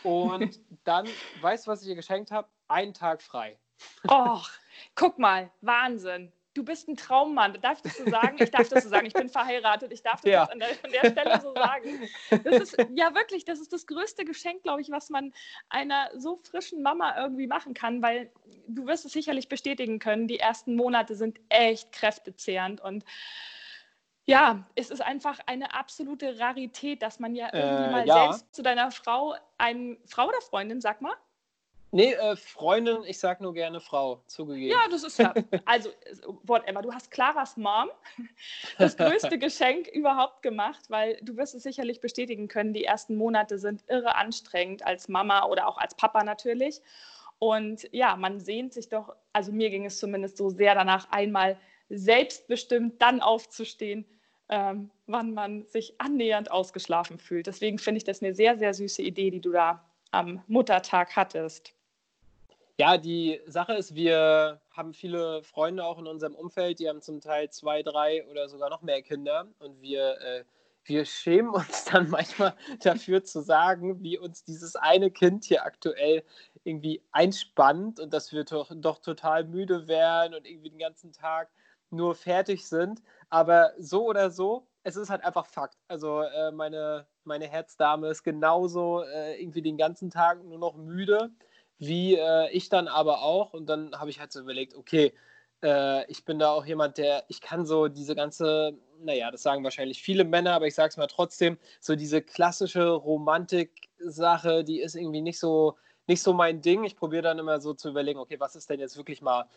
Und 0.03 0.59
dann, 0.83 1.07
weißt 1.39 1.65
du, 1.65 1.71
was 1.71 1.81
ich 1.81 1.89
ihr 1.89 1.95
geschenkt 1.95 2.31
habe? 2.31 2.49
Einen 2.71 2.93
Tag 2.93 3.21
frei. 3.21 3.59
Och, 4.07 4.49
guck 4.95 5.17
mal, 5.19 5.51
Wahnsinn. 5.61 6.31
du 6.53 6.63
bist 6.63 6.87
ein 6.87 6.97
Traummann. 6.97 7.57
Darf 7.61 7.77
ich 7.77 7.83
das 7.83 7.97
so 7.97 8.09
sagen? 8.09 8.35
Ich 8.39 8.51
darf 8.51 8.69
das 8.69 8.83
so 8.83 8.89
sagen. 8.89 9.05
Ich 9.05 9.13
bin 9.13 9.29
verheiratet. 9.29 9.91
Ich 9.91 10.03
darf 10.03 10.21
das 10.21 10.31
ja. 10.31 10.43
an 10.43 10.59
der, 10.59 10.69
an 10.83 10.91
der, 10.91 11.11
Stelle 11.11 11.41
so 11.41 11.53
sagen. 11.53 12.09
Das 12.43 12.61
ist 12.61 12.77
ja 12.93 13.13
wirklich, 13.15 13.45
das 13.45 13.59
ist 13.59 13.71
das 13.71 13.87
größte 13.87 14.25
Geschenk, 14.25 14.63
glaube 14.63 14.81
ich, 14.81 14.91
was 14.91 15.09
man 15.09 15.33
einer 15.69 16.09
so 16.17 16.35
frischen 16.35 16.81
Mama 16.81 17.15
irgendwie 17.17 17.47
machen 17.47 17.73
kann, 17.73 18.01
weil 18.01 18.31
du 18.67 18.85
wirst 18.85 19.05
es 19.05 19.13
sicherlich 19.13 19.49
bestätigen 19.49 19.99
können. 19.99 20.27
Die 20.27 20.39
ersten 20.39 20.75
Monate 20.75 21.15
sind 21.15 21.39
echt 21.49 21.91
kräftezehrend 21.91 22.81
und 22.81 23.05
ja, 24.25 24.65
es 24.75 24.91
ist 24.91 25.01
einfach 25.01 25.39
eine 25.47 25.73
absolute 25.73 26.39
Rarität, 26.39 27.01
dass 27.01 27.19
man 27.19 27.35
ja 27.35 27.49
irgendwie 27.51 27.83
äh, 27.83 27.91
mal 27.91 28.07
ja. 28.07 28.31
selbst 28.31 28.53
zu 28.53 28.61
deiner 28.61 28.91
Frau, 28.91 29.35
ein 29.57 29.97
Frau 30.05 30.27
oder 30.27 30.39
Freundin, 30.41 30.79
sag 30.79 31.01
mal, 31.01 31.15
Nee, 31.93 32.13
äh, 32.13 32.37
Freundin, 32.37 33.03
ich 33.05 33.19
sag 33.19 33.41
nur 33.41 33.53
gerne 33.53 33.81
Frau, 33.81 34.23
zugegeben. 34.27 34.71
Ja, 34.71 34.87
das 34.89 35.03
ist 35.03 35.19
ja, 35.19 35.33
also, 35.65 35.89
whatever, 36.43 36.81
du 36.81 36.93
hast 36.93 37.11
Claras 37.11 37.57
Mom 37.57 37.89
das 38.77 38.95
größte 38.95 39.37
Geschenk 39.37 39.89
überhaupt 39.89 40.41
gemacht, 40.41 40.89
weil 40.89 41.19
du 41.21 41.35
wirst 41.35 41.53
es 41.53 41.63
sicherlich 41.63 41.99
bestätigen 41.99 42.47
können, 42.47 42.71
die 42.71 42.85
ersten 42.85 43.15
Monate 43.15 43.59
sind 43.59 43.83
irre 43.87 44.15
anstrengend 44.15 44.85
als 44.85 45.09
Mama 45.09 45.45
oder 45.45 45.67
auch 45.67 45.77
als 45.77 45.93
Papa 45.95 46.23
natürlich. 46.23 46.81
Und 47.39 47.89
ja, 47.91 48.15
man 48.15 48.39
sehnt 48.39 48.73
sich 48.73 48.87
doch, 48.87 49.13
also 49.33 49.51
mir 49.51 49.69
ging 49.69 49.85
es 49.85 49.97
zumindest 49.97 50.37
so 50.37 50.49
sehr 50.49 50.75
danach, 50.75 51.11
einmal 51.11 51.57
selbstbestimmt 51.89 53.01
dann 53.01 53.19
aufzustehen, 53.19 54.05
ähm, 54.47 54.91
wann 55.07 55.33
man 55.33 55.65
sich 55.65 55.99
annähernd 55.99 56.51
ausgeschlafen 56.51 57.17
fühlt. 57.19 57.47
Deswegen 57.47 57.79
finde 57.79 57.97
ich 57.97 58.03
das 58.05 58.21
eine 58.21 58.33
sehr, 58.33 58.57
sehr 58.57 58.73
süße 58.73 59.01
Idee, 59.01 59.31
die 59.31 59.41
du 59.41 59.51
da 59.51 59.83
am 60.11 60.43
Muttertag 60.47 61.15
hattest. 61.15 61.73
Ja, 62.81 62.97
die 62.97 63.39
Sache 63.45 63.75
ist, 63.75 63.93
wir 63.93 64.59
haben 64.71 64.95
viele 64.95 65.43
Freunde 65.43 65.85
auch 65.85 65.99
in 65.99 66.07
unserem 66.07 66.33
Umfeld, 66.33 66.79
die 66.79 66.89
haben 66.89 66.99
zum 66.99 67.21
Teil 67.21 67.47
zwei, 67.51 67.83
drei 67.83 68.25
oder 68.27 68.49
sogar 68.49 68.71
noch 68.71 68.81
mehr 68.81 69.03
Kinder 69.03 69.45
und 69.59 69.79
wir, 69.83 70.19
äh, 70.19 70.43
wir 70.85 71.05
schämen 71.05 71.51
uns 71.51 71.85
dann 71.91 72.09
manchmal 72.09 72.55
dafür 72.81 73.23
zu 73.23 73.41
sagen, 73.41 74.01
wie 74.01 74.17
uns 74.17 74.45
dieses 74.45 74.75
eine 74.75 75.11
Kind 75.11 75.45
hier 75.45 75.63
aktuell 75.63 76.23
irgendwie 76.63 77.03
einspannt 77.11 77.99
und 77.99 78.15
dass 78.15 78.33
wir 78.33 78.45
doch, 78.45 78.71
doch 78.75 78.97
total 78.97 79.43
müde 79.43 79.87
werden 79.87 80.33
und 80.33 80.47
irgendwie 80.47 80.71
den 80.71 80.79
ganzen 80.79 81.13
Tag 81.13 81.51
nur 81.91 82.15
fertig 82.15 82.67
sind. 82.67 83.03
Aber 83.29 83.73
so 83.77 84.07
oder 84.07 84.31
so, 84.31 84.65
es 84.81 84.95
ist 84.95 85.11
halt 85.11 85.23
einfach 85.23 85.45
Fakt. 85.45 85.77
Also 85.87 86.21
äh, 86.21 86.51
meine, 86.51 87.05
meine 87.25 87.45
Herzdame 87.45 88.07
ist 88.07 88.23
genauso 88.23 89.03
äh, 89.03 89.39
irgendwie 89.39 89.61
den 89.61 89.77
ganzen 89.77 90.09
Tag 90.09 90.43
nur 90.43 90.57
noch 90.57 90.75
müde 90.75 91.29
wie 91.81 92.15
äh, 92.15 92.49
ich 92.51 92.69
dann 92.69 92.87
aber 92.87 93.23
auch. 93.23 93.53
Und 93.53 93.65
dann 93.67 93.99
habe 93.99 94.11
ich 94.11 94.19
halt 94.19 94.31
so 94.31 94.39
überlegt, 94.39 94.75
okay, 94.75 95.13
äh, 95.63 96.09
ich 96.11 96.23
bin 96.25 96.37
da 96.37 96.51
auch 96.51 96.65
jemand, 96.65 96.97
der, 96.99 97.23
ich 97.27 97.41
kann 97.41 97.65
so 97.65 97.87
diese 97.87 98.15
ganze, 98.15 98.77
naja, 98.99 99.31
das 99.31 99.41
sagen 99.41 99.63
wahrscheinlich 99.63 100.01
viele 100.03 100.23
Männer, 100.23 100.53
aber 100.53 100.67
ich 100.67 100.75
sage 100.75 100.89
es 100.89 100.97
mal 100.97 101.07
trotzdem, 101.07 101.57
so 101.79 101.95
diese 101.95 102.21
klassische 102.21 102.87
Romantik-Sache, 102.91 104.63
die 104.63 104.79
ist 104.79 104.95
irgendwie 104.95 105.21
nicht 105.21 105.39
so, 105.39 105.75
nicht 106.05 106.21
so 106.21 106.33
mein 106.33 106.61
Ding. 106.61 106.83
Ich 106.83 106.95
probiere 106.95 107.23
dann 107.23 107.39
immer 107.39 107.59
so 107.59 107.73
zu 107.73 107.89
überlegen, 107.89 108.19
okay, 108.19 108.39
was 108.39 108.55
ist 108.55 108.69
denn 108.69 108.79
jetzt 108.79 108.97
wirklich 108.97 109.23
mal 109.23 109.49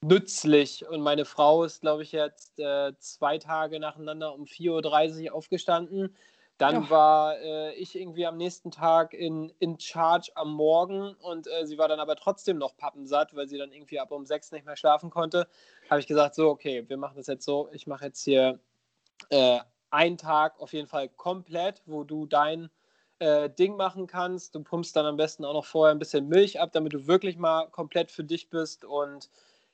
nützlich? 0.00 0.88
Und 0.88 1.02
meine 1.02 1.26
Frau 1.26 1.64
ist, 1.64 1.82
glaube 1.82 2.04
ich, 2.04 2.12
jetzt 2.12 2.58
äh, 2.58 2.92
zwei 3.00 3.36
Tage 3.36 3.80
nacheinander 3.80 4.32
um 4.34 4.44
4.30 4.44 5.26
Uhr 5.26 5.34
aufgestanden 5.34 6.16
dann 6.58 6.84
ja. 6.84 6.90
war 6.90 7.38
äh, 7.38 7.74
ich 7.74 7.98
irgendwie 7.98 8.26
am 8.26 8.38
nächsten 8.38 8.70
Tag 8.70 9.12
in, 9.12 9.52
in 9.58 9.78
Charge 9.78 10.30
am 10.34 10.52
Morgen 10.52 11.14
und 11.14 11.46
äh, 11.46 11.66
sie 11.66 11.76
war 11.76 11.88
dann 11.88 12.00
aber 12.00 12.16
trotzdem 12.16 12.56
noch 12.56 12.76
pappensatt, 12.76 13.36
weil 13.36 13.46
sie 13.46 13.58
dann 13.58 13.72
irgendwie 13.72 14.00
ab 14.00 14.10
um 14.10 14.24
sechs 14.24 14.52
nicht 14.52 14.64
mehr 14.64 14.76
schlafen 14.76 15.10
konnte. 15.10 15.48
Habe 15.90 16.00
ich 16.00 16.06
gesagt, 16.06 16.34
so, 16.34 16.48
okay, 16.48 16.84
wir 16.88 16.96
machen 16.96 17.16
das 17.16 17.26
jetzt 17.26 17.44
so. 17.44 17.68
Ich 17.72 17.86
mache 17.86 18.06
jetzt 18.06 18.22
hier 18.22 18.58
äh, 19.28 19.58
einen 19.90 20.16
Tag 20.16 20.58
auf 20.58 20.72
jeden 20.72 20.88
Fall 20.88 21.08
komplett, 21.10 21.82
wo 21.84 22.04
du 22.04 22.24
dein 22.26 22.70
äh, 23.18 23.50
Ding 23.50 23.76
machen 23.76 24.06
kannst. 24.06 24.54
Du 24.54 24.62
pumpst 24.62 24.96
dann 24.96 25.04
am 25.04 25.18
besten 25.18 25.44
auch 25.44 25.54
noch 25.54 25.66
vorher 25.66 25.94
ein 25.94 25.98
bisschen 25.98 26.26
Milch 26.28 26.58
ab, 26.58 26.70
damit 26.72 26.94
du 26.94 27.06
wirklich 27.06 27.36
mal 27.36 27.68
komplett 27.68 28.10
für 28.10 28.24
dich 28.24 28.48
bist. 28.48 28.84
Und 28.84 29.28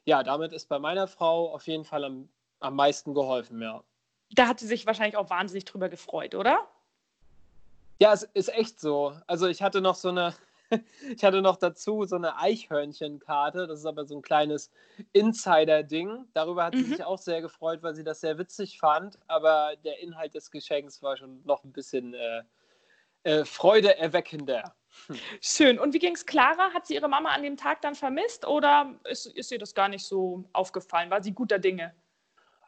ja, 0.05 0.25
damit 0.25 0.53
ist 0.53 0.69
bei 0.69 0.81
meiner 0.81 1.07
Frau 1.07 1.55
auf 1.55 1.69
jeden 1.69 1.85
Fall 1.85 2.05
am, 2.05 2.29
am 2.59 2.75
meisten 2.75 3.15
geholfen, 3.15 3.62
ja 3.62 3.85
da 4.33 4.49
hat 4.49 4.61
sie 4.61 4.67
sich 4.67 4.87
wahrscheinlich 4.87 5.17
auch 5.17 5.31
wahnsinnig 5.31 5.65
drüber 5.65 5.89
gefreut, 5.89 6.35
oder? 6.35 6.67
Ja, 8.02 8.12
es 8.12 8.25
ist 8.35 8.52
echt 8.52 8.80
so. 8.80 9.14
Also 9.28 9.47
ich 9.47 9.62
hatte 9.62 9.80
noch 9.80 9.94
so 9.94 10.09
eine, 10.09 10.35
ich 11.16 11.23
hatte 11.23 11.40
noch 11.40 11.54
dazu 11.54 12.04
so 12.04 12.16
eine 12.16 12.37
Eichhörnchenkarte. 12.37 13.68
Das 13.68 13.78
ist 13.78 13.87
aber 13.87 14.06
so 14.06 14.16
ein 14.16 14.23
kleines 14.23 14.73
Insider-Ding. 15.12 16.26
Darüber 16.35 16.64
hat 16.64 16.75
mhm. 16.75 16.78
sie 16.78 16.85
sich 16.87 17.04
auch 17.04 17.18
sehr 17.18 17.40
gefreut, 17.40 17.80
weil 17.85 17.94
sie 17.94 18.02
das 18.02 18.21
sehr 18.21 18.38
witzig 18.38 18.80
fand. 18.80 19.21
Aber 19.28 19.75
der 19.85 20.00
Inhalt 20.00 20.35
des 20.35 20.50
Geschenks 20.50 21.00
war 21.00 21.16
schon 21.16 21.42
noch 21.44 21.62
ein 21.62 21.71
bisschen 21.71 22.14
äh, 22.14 22.42
äh, 23.23 23.44
freudeerweckender. 23.44 24.75
Hm. 25.06 25.16
Schön. 25.40 25.78
Und 25.78 25.94
wie 25.94 26.00
ging 26.00 26.16
es 26.16 26.26
Clara? 26.26 26.75
Hat 26.75 26.88
sie 26.88 26.94
ihre 26.94 27.09
Mama 27.09 27.28
an 27.28 27.44
dem 27.44 27.56
Tag 27.56 27.82
dann 27.82 27.94
vermisst 27.94 28.44
oder 28.44 28.97
ist, 29.04 29.26
ist 29.26 29.52
ihr 29.52 29.61
das 29.61 29.76
gar 29.76 29.88
nicht 29.88 30.04
so 30.04 30.42
aufgefallen? 30.52 31.09
War 31.09 31.23
sie 31.23 31.30
guter 31.30 31.61
Dinge? 31.61 31.94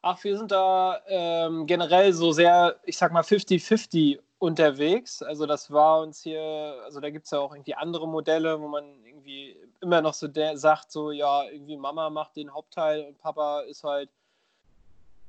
Ach, 0.00 0.22
wir 0.22 0.38
sind 0.38 0.52
da 0.52 1.00
ähm, 1.08 1.66
generell 1.66 2.12
so 2.12 2.30
sehr, 2.30 2.78
ich 2.84 2.96
sag 2.96 3.10
mal, 3.10 3.22
50-50 3.22 4.20
unterwegs. 4.38 5.22
Also 5.22 5.46
das 5.46 5.70
war 5.70 6.00
uns 6.00 6.22
hier, 6.22 6.42
also 6.84 7.00
da 7.00 7.10
gibt 7.10 7.24
es 7.24 7.30
ja 7.30 7.38
auch 7.38 7.54
irgendwie 7.54 7.74
andere 7.74 8.08
Modelle, 8.08 8.60
wo 8.60 8.68
man 8.68 9.04
irgendwie 9.04 9.56
immer 9.80 10.02
noch 10.02 10.14
so 10.14 10.28
der, 10.28 10.56
sagt, 10.56 10.90
so 10.92 11.10
ja, 11.10 11.44
irgendwie 11.44 11.76
Mama 11.76 12.10
macht 12.10 12.36
den 12.36 12.52
Hauptteil 12.52 13.04
und 13.04 13.18
Papa 13.18 13.60
ist 13.60 13.84
halt 13.84 14.10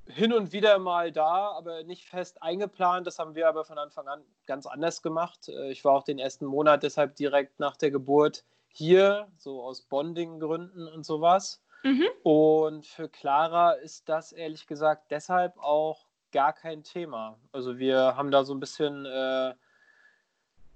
hin 0.08 0.34
und 0.34 0.52
wieder 0.52 0.78
mal 0.80 1.12
da, 1.12 1.52
aber 1.52 1.84
nicht 1.84 2.06
fest 2.06 2.42
eingeplant. 2.42 3.08
Das 3.08 3.18
haben 3.20 3.36
wir 3.36 3.48
aber 3.48 3.66
von 3.66 3.78
Anfang 3.78 4.08
an 4.08 4.22
ganz 4.46 4.66
anders 4.66 5.02
gemacht. 5.02 5.50
Äh, 5.50 5.72
ich 5.72 5.84
war 5.84 5.94
auch 5.94 6.04
den 6.04 6.20
ersten 6.20 6.46
Monat 6.46 6.84
deshalb 6.84 7.16
direkt 7.16 7.60
nach 7.60 7.76
der 7.76 7.92
Geburt 7.92 8.44
hier, 8.68 9.28
so 9.38 9.64
aus 9.64 9.82
Bonding-Gründen 9.82 10.88
und 10.88 11.06
sowas. 11.06 11.62
Mhm. 11.84 12.06
Und 12.24 12.86
für 12.86 13.10
Clara 13.10 13.72
ist 13.72 14.10
das 14.10 14.32
ehrlich 14.32 14.68
gesagt 14.68 15.12
deshalb 15.12 15.58
auch 15.58 16.06
gar 16.36 16.52
kein 16.52 16.84
Thema. 16.84 17.40
Also 17.54 17.78
wir 17.78 18.18
haben 18.18 18.30
da 18.30 18.44
so 18.44 18.54
ein 18.54 18.60
bisschen 18.60 19.06
äh, 19.06 19.54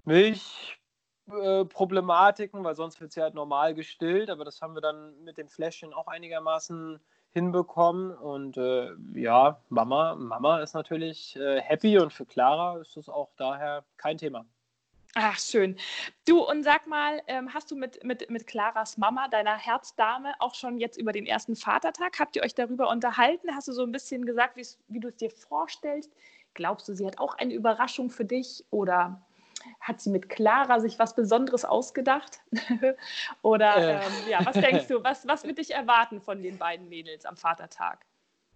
Milchproblematiken, 0.05 2.61
äh, 2.61 2.63
weil 2.63 2.77
sonst 2.77 3.01
wird 3.01 3.11
sie 3.11 3.21
halt 3.21 3.33
normal 3.33 3.75
gestillt, 3.75 4.29
aber 4.29 4.45
das 4.45 4.61
haben 4.61 4.73
wir 4.73 4.81
dann 4.81 5.21
mit 5.25 5.37
dem 5.37 5.49
Fläschchen 5.49 5.93
auch 5.93 6.07
einigermaßen 6.07 7.01
hinbekommen. 7.31 8.15
Und 8.15 8.55
äh, 8.55 8.91
ja, 9.13 9.61
Mama, 9.67 10.15
Mama 10.15 10.61
ist 10.61 10.75
natürlich 10.75 11.35
äh, 11.35 11.59
happy 11.59 11.99
und 11.99 12.13
für 12.13 12.25
Clara 12.25 12.79
ist 12.79 12.95
das 12.95 13.09
auch 13.09 13.33
daher 13.35 13.83
kein 13.97 14.17
Thema. 14.17 14.45
Ach, 15.15 15.39
schön. 15.39 15.75
Du, 16.27 16.39
und 16.39 16.63
sag 16.63 16.85
mal, 16.85 17.21
ähm, 17.27 17.51
hast 17.53 17.71
du 17.71 17.75
mit, 17.75 18.03
mit, 18.03 18.29
mit 18.29 18.45
Claras 18.45 18.97
Mama, 18.97 19.27
deiner 19.27 19.57
Herzdame, 19.57 20.33
auch 20.39 20.53
schon 20.53 20.77
jetzt 20.77 20.97
über 20.97 21.11
den 21.11 21.25
ersten 21.25 21.55
Vatertag, 21.55 22.19
habt 22.19 22.35
ihr 22.35 22.43
euch 22.43 22.53
darüber 22.53 22.89
unterhalten? 22.89 23.55
Hast 23.55 23.67
du 23.67 23.73
so 23.73 23.83
ein 23.83 23.91
bisschen 23.91 24.25
gesagt, 24.25 24.55
wie 24.55 24.99
du 24.99 25.07
es 25.07 25.15
dir 25.15 25.31
vorstellst? 25.31 26.11
Glaubst 26.53 26.87
du, 26.87 26.93
sie 26.93 27.07
hat 27.07 27.19
auch 27.19 27.35
eine 27.35 27.53
Überraschung 27.53 28.11
für 28.11 28.25
dich? 28.25 28.63
Oder 28.69 29.25
hat 29.79 29.99
sie 29.99 30.11
mit 30.11 30.29
Clara 30.29 30.79
sich 30.79 30.99
was 30.99 31.15
Besonderes 31.15 31.65
ausgedacht? 31.65 32.41
Oder 33.41 33.77
äh. 33.77 34.05
ähm, 34.05 34.13
ja, 34.29 34.45
was 34.45 34.55
denkst 34.55 34.87
du, 34.87 35.03
was, 35.03 35.27
was 35.27 35.43
wird 35.43 35.57
dich 35.57 35.73
erwarten 35.73 36.21
von 36.21 36.41
den 36.41 36.57
beiden 36.57 36.87
Mädels 36.87 37.25
am 37.25 37.35
Vatertag? 37.35 38.05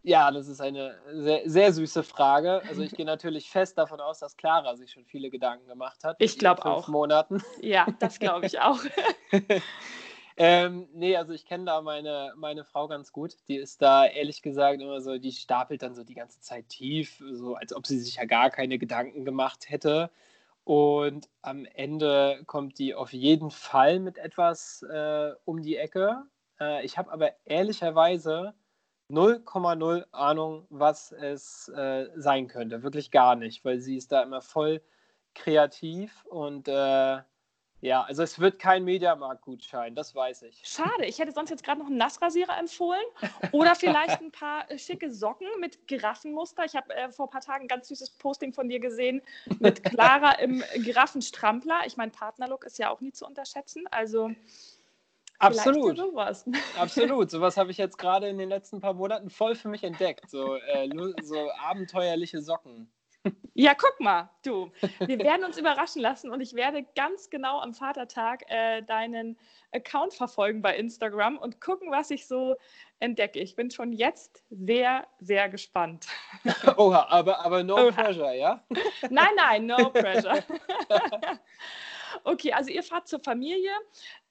Ja, 0.05 0.29
das 0.31 0.49
ist 0.49 0.59
eine 0.59 0.99
sehr, 1.13 1.41
sehr 1.45 1.71
süße 1.71 2.03
Frage. 2.03 2.61
Also 2.67 2.81
ich 2.81 2.91
gehe 2.91 3.05
natürlich 3.05 3.49
fest 3.49 3.77
davon 3.77 4.01
aus, 4.01 4.19
dass 4.19 4.35
Clara 4.35 4.75
sich 4.75 4.91
schon 4.91 5.05
viele 5.05 5.29
Gedanken 5.29 5.65
gemacht 5.65 6.03
hat. 6.03 6.17
Ich 6.19 6.37
glaube 6.37 6.65
auch. 6.65 6.89
Monaten. 6.89 7.41
Ja, 7.61 7.87
das 7.99 8.19
glaube 8.19 8.45
ich 8.45 8.59
auch. 8.59 8.79
ähm, 10.37 10.89
nee, 10.93 11.15
also 11.15 11.31
ich 11.31 11.45
kenne 11.45 11.63
da 11.63 11.81
meine, 11.81 12.33
meine 12.35 12.65
Frau 12.65 12.89
ganz 12.89 13.13
gut. 13.13 13.37
Die 13.47 13.55
ist 13.55 13.81
da 13.81 14.05
ehrlich 14.05 14.41
gesagt 14.41 14.81
immer 14.81 14.99
so, 14.99 15.17
die 15.17 15.31
stapelt 15.31 15.81
dann 15.81 15.95
so 15.95 16.03
die 16.03 16.15
ganze 16.15 16.41
Zeit 16.41 16.67
tief, 16.67 17.23
so 17.31 17.55
als 17.55 17.73
ob 17.73 17.87
sie 17.87 17.99
sich 17.99 18.17
ja 18.17 18.25
gar 18.25 18.49
keine 18.49 18.77
Gedanken 18.77 19.23
gemacht 19.23 19.69
hätte. 19.69 20.11
Und 20.65 21.29
am 21.41 21.63
Ende 21.63 22.41
kommt 22.45 22.77
die 22.77 22.93
auf 22.93 23.13
jeden 23.13 23.51
Fall 23.51 24.01
mit 24.01 24.17
etwas 24.17 24.83
äh, 24.83 25.31
um 25.45 25.61
die 25.61 25.77
Ecke. 25.77 26.23
Äh, 26.59 26.85
ich 26.85 26.97
habe 26.97 27.09
aber 27.09 27.31
ehrlicherweise 27.45 28.53
0,0 29.09 30.05
Ahnung, 30.11 30.65
was 30.69 31.11
es 31.11 31.69
äh, 31.69 32.09
sein 32.15 32.47
könnte. 32.47 32.83
Wirklich 32.83 33.11
gar 33.11 33.35
nicht, 33.35 33.63
weil 33.65 33.79
sie 33.79 33.97
ist 33.97 34.11
da 34.11 34.23
immer 34.23 34.41
voll 34.41 34.81
kreativ 35.33 36.25
und 36.25 36.67
äh, 36.67 37.21
ja, 37.83 38.01
also 38.03 38.23
es 38.23 38.39
wird 38.39 38.59
kein 38.59 38.85
Mediamarkt-Gutschein, 38.85 39.93
das 39.93 40.15
weiß 40.15 40.43
ich. 40.43 40.61
Schade, 40.63 41.05
ich 41.05 41.19
hätte 41.19 41.33
sonst 41.33 41.49
jetzt 41.49 41.65
gerade 41.65 41.81
noch 41.81 41.87
einen 41.87 41.97
Nassrasierer 41.97 42.57
empfohlen 42.57 43.03
oder 43.51 43.75
vielleicht 43.75 44.21
ein 44.21 44.31
paar 44.31 44.71
äh, 44.71 44.79
schicke 44.79 45.11
Socken 45.11 45.47
mit 45.59 45.85
Giraffenmuster. 45.87 46.63
Ich 46.63 46.77
habe 46.77 46.95
äh, 46.95 47.11
vor 47.11 47.27
ein 47.27 47.31
paar 47.31 47.41
Tagen 47.41 47.65
ein 47.65 47.67
ganz 47.67 47.89
süßes 47.89 48.11
Posting 48.11 48.53
von 48.53 48.69
dir 48.69 48.79
gesehen 48.79 49.21
mit 49.59 49.83
Clara 49.83 50.31
im 50.35 50.63
Giraffenstrampler. 50.75 51.81
Ich 51.85 51.97
meine, 51.97 52.11
Partnerlook 52.11 52.63
ist 52.63 52.79
ja 52.79 52.89
auch 52.89 53.01
nie 53.01 53.11
zu 53.11 53.25
unterschätzen. 53.25 53.83
Also 53.91 54.31
Absolut. 55.39 55.97
Sowas. 55.97 56.45
Absolut. 56.77 57.29
Sowas 57.29 57.57
habe 57.57 57.71
ich 57.71 57.77
jetzt 57.77 57.97
gerade 57.97 58.27
in 58.27 58.37
den 58.37 58.49
letzten 58.49 58.79
paar 58.79 58.93
Monaten 58.93 59.29
voll 59.29 59.55
für 59.55 59.67
mich 59.67 59.83
entdeckt. 59.83 60.29
So, 60.29 60.55
äh, 60.55 60.89
so 61.21 61.49
abenteuerliche 61.59 62.41
Socken. 62.41 62.89
Ja, 63.53 63.73
guck 63.75 63.99
mal, 63.99 64.29
du. 64.43 64.71
Wir 64.99 65.19
werden 65.19 65.45
uns 65.45 65.57
überraschen 65.57 66.01
lassen 66.01 66.31
und 66.31 66.41
ich 66.41 66.55
werde 66.55 66.85
ganz 66.95 67.29
genau 67.29 67.59
am 67.59 67.73
Vatertag 67.73 68.43
äh, 68.47 68.81
deinen 68.81 69.37
Account 69.71 70.13
verfolgen 70.13 70.61
bei 70.61 70.75
Instagram 70.75 71.37
und 71.37 71.61
gucken, 71.61 71.91
was 71.91 72.09
ich 72.09 72.27
so 72.27 72.55
entdecke. 72.99 73.39
Ich 73.39 73.55
bin 73.55 73.69
schon 73.69 73.93
jetzt 73.93 74.43
sehr, 74.49 75.07
sehr 75.19 75.49
gespannt. 75.49 76.07
Oha, 76.77 77.07
aber, 77.09 77.45
aber 77.45 77.63
no 77.63 77.75
Oha. 77.75 77.91
pressure, 77.91 78.33
ja? 78.33 78.63
Nein, 79.09 79.35
nein, 79.35 79.65
no 79.67 79.89
pressure. 79.93 80.43
okay, 82.23 82.51
also 82.53 82.71
ihr 82.71 82.83
fahrt 82.83 83.07
zur 83.07 83.19
Familie 83.19 83.71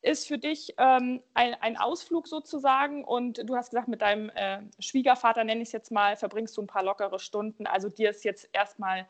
ist 0.02 0.26
für 0.26 0.38
dich 0.38 0.75
ähm, 0.78 1.23
ein, 1.35 1.54
ein, 1.61 1.76
Ausflug 1.76 2.26
sozusagen 2.26 3.04
und 3.04 3.49
du 3.49 3.56
hast 3.56 3.71
gesagt, 3.71 3.88
mit 3.88 4.02
deinem 4.02 4.30
äh, 4.30 4.59
Schwiegervater, 4.80 5.44
nenne 5.44 5.62
ich 5.62 5.68
es 5.68 5.73
jetzt 5.73 5.92
mal, 5.92 6.16
verbringst 6.16 6.56
du 6.56 6.62
ein 6.62 6.66
paar 6.66 6.82
lockere 6.82 7.21
Stunden. 7.21 7.66
Also 7.66 7.88
dir 7.88 8.11
ist 8.11 8.25
jetzt 8.25 8.49
erstmal, 8.52 9.06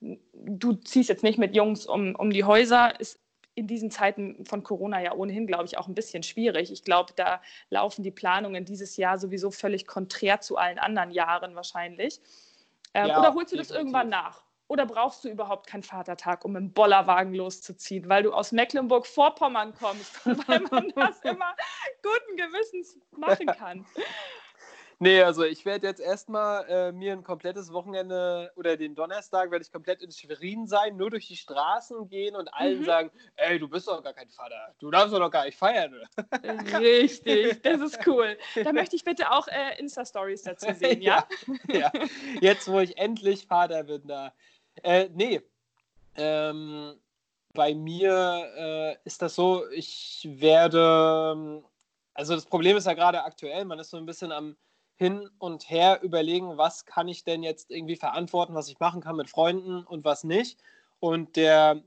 du 0.00 0.72
ziehst 0.72 1.10
jetzt 1.10 1.22
nicht 1.22 1.38
mit 1.38 1.54
Jungs 1.54 1.86
um, 1.86 2.14
um 2.14 2.30
die 2.30 2.44
Häuser, 2.44 2.98
ist 2.98 3.20
in 3.54 3.66
diesen 3.66 3.90
Zeiten 3.90 4.44
von 4.46 4.62
Corona 4.62 5.02
ja 5.02 5.12
ohnehin, 5.12 5.46
glaube 5.46 5.66
ich, 5.66 5.76
auch 5.76 5.88
ein 5.88 5.94
bisschen 5.94 6.22
schwierig. 6.22 6.72
Ich 6.72 6.84
glaube, 6.84 7.12
da 7.14 7.42
laufen 7.68 8.02
die 8.02 8.10
Planungen 8.10 8.64
dieses 8.64 8.96
Jahr 8.96 9.18
sowieso 9.18 9.50
völlig 9.50 9.86
konträr 9.86 10.40
zu 10.40 10.56
allen 10.56 10.78
anderen 10.78 11.10
Jahren 11.10 11.54
wahrscheinlich. 11.54 12.20
Ähm, 12.94 13.08
ja, 13.08 13.18
oder 13.18 13.34
holst 13.34 13.52
du 13.52 13.56
das 13.56 13.70
irgendwann 13.70 14.08
nach? 14.08 14.42
Oder 14.70 14.86
brauchst 14.86 15.24
du 15.24 15.28
überhaupt 15.28 15.66
keinen 15.66 15.82
Vatertag, 15.82 16.44
um 16.44 16.54
im 16.54 16.72
Bollerwagen 16.72 17.34
loszuziehen, 17.34 18.08
weil 18.08 18.22
du 18.22 18.32
aus 18.32 18.52
Mecklenburg-Vorpommern 18.52 19.74
kommst 19.74 20.24
und 20.24 20.46
weil 20.46 20.60
man 20.70 20.88
das 20.94 21.20
immer 21.22 21.56
guten 22.04 22.36
Gewissens 22.36 22.96
machen 23.10 23.46
kann? 23.46 23.84
Nee, 25.00 25.22
also 25.22 25.42
ich 25.42 25.64
werde 25.64 25.88
jetzt 25.88 25.98
erstmal 25.98 26.68
äh, 26.68 26.92
mir 26.92 27.14
ein 27.14 27.24
komplettes 27.24 27.72
Wochenende 27.72 28.52
oder 28.54 28.76
den 28.76 28.94
Donnerstag 28.94 29.50
werde 29.50 29.64
ich 29.64 29.72
komplett 29.72 30.02
in 30.02 30.12
Schwerin 30.12 30.68
sein, 30.68 30.96
nur 30.96 31.10
durch 31.10 31.26
die 31.26 31.36
Straßen 31.36 32.06
gehen 32.08 32.36
und 32.36 32.54
allen 32.54 32.80
mhm. 32.80 32.84
sagen, 32.84 33.10
ey, 33.36 33.58
du 33.58 33.66
bist 33.66 33.88
doch 33.88 34.00
gar 34.04 34.12
kein 34.12 34.28
Vater, 34.28 34.72
du 34.78 34.88
darfst 34.90 35.12
doch 35.12 35.30
gar 35.30 35.46
nicht 35.46 35.58
feiern. 35.58 35.94
Richtig, 36.78 37.60
das 37.62 37.80
ist 37.80 38.06
cool. 38.06 38.38
Da 38.62 38.72
möchte 38.72 38.94
ich 38.94 39.02
bitte 39.02 39.32
auch 39.32 39.48
äh, 39.48 39.80
Insta-Stories 39.80 40.42
dazu 40.42 40.72
sehen, 40.74 41.00
ja? 41.02 41.26
ja? 41.66 41.90
ja? 41.92 41.92
Jetzt, 42.40 42.70
wo 42.70 42.78
ich 42.78 42.98
endlich 42.98 43.46
Vater 43.46 43.82
bin, 43.82 44.06
da 44.06 44.32
äh, 44.82 45.08
nee. 45.12 45.40
Ähm, 46.16 46.94
bei 47.52 47.74
mir 47.74 48.48
äh, 48.56 48.96
ist 49.04 49.22
das 49.22 49.34
so, 49.34 49.68
ich 49.70 50.28
werde, 50.30 51.62
also 52.14 52.34
das 52.34 52.46
Problem 52.46 52.76
ist 52.76 52.86
ja 52.86 52.94
gerade 52.94 53.24
aktuell, 53.24 53.64
man 53.64 53.78
ist 53.78 53.90
so 53.90 53.96
ein 53.96 54.06
bisschen 54.06 54.32
am 54.32 54.56
Hin 54.96 55.28
und 55.38 55.68
Her 55.70 56.00
überlegen, 56.02 56.56
was 56.58 56.84
kann 56.84 57.08
ich 57.08 57.24
denn 57.24 57.42
jetzt 57.42 57.70
irgendwie 57.70 57.96
verantworten, 57.96 58.54
was 58.54 58.68
ich 58.68 58.78
machen 58.78 59.00
kann 59.00 59.16
mit 59.16 59.30
Freunden 59.30 59.84
und 59.84 60.04
was 60.04 60.24
nicht. 60.24 60.58
Und 61.00 61.36
der 61.36 61.82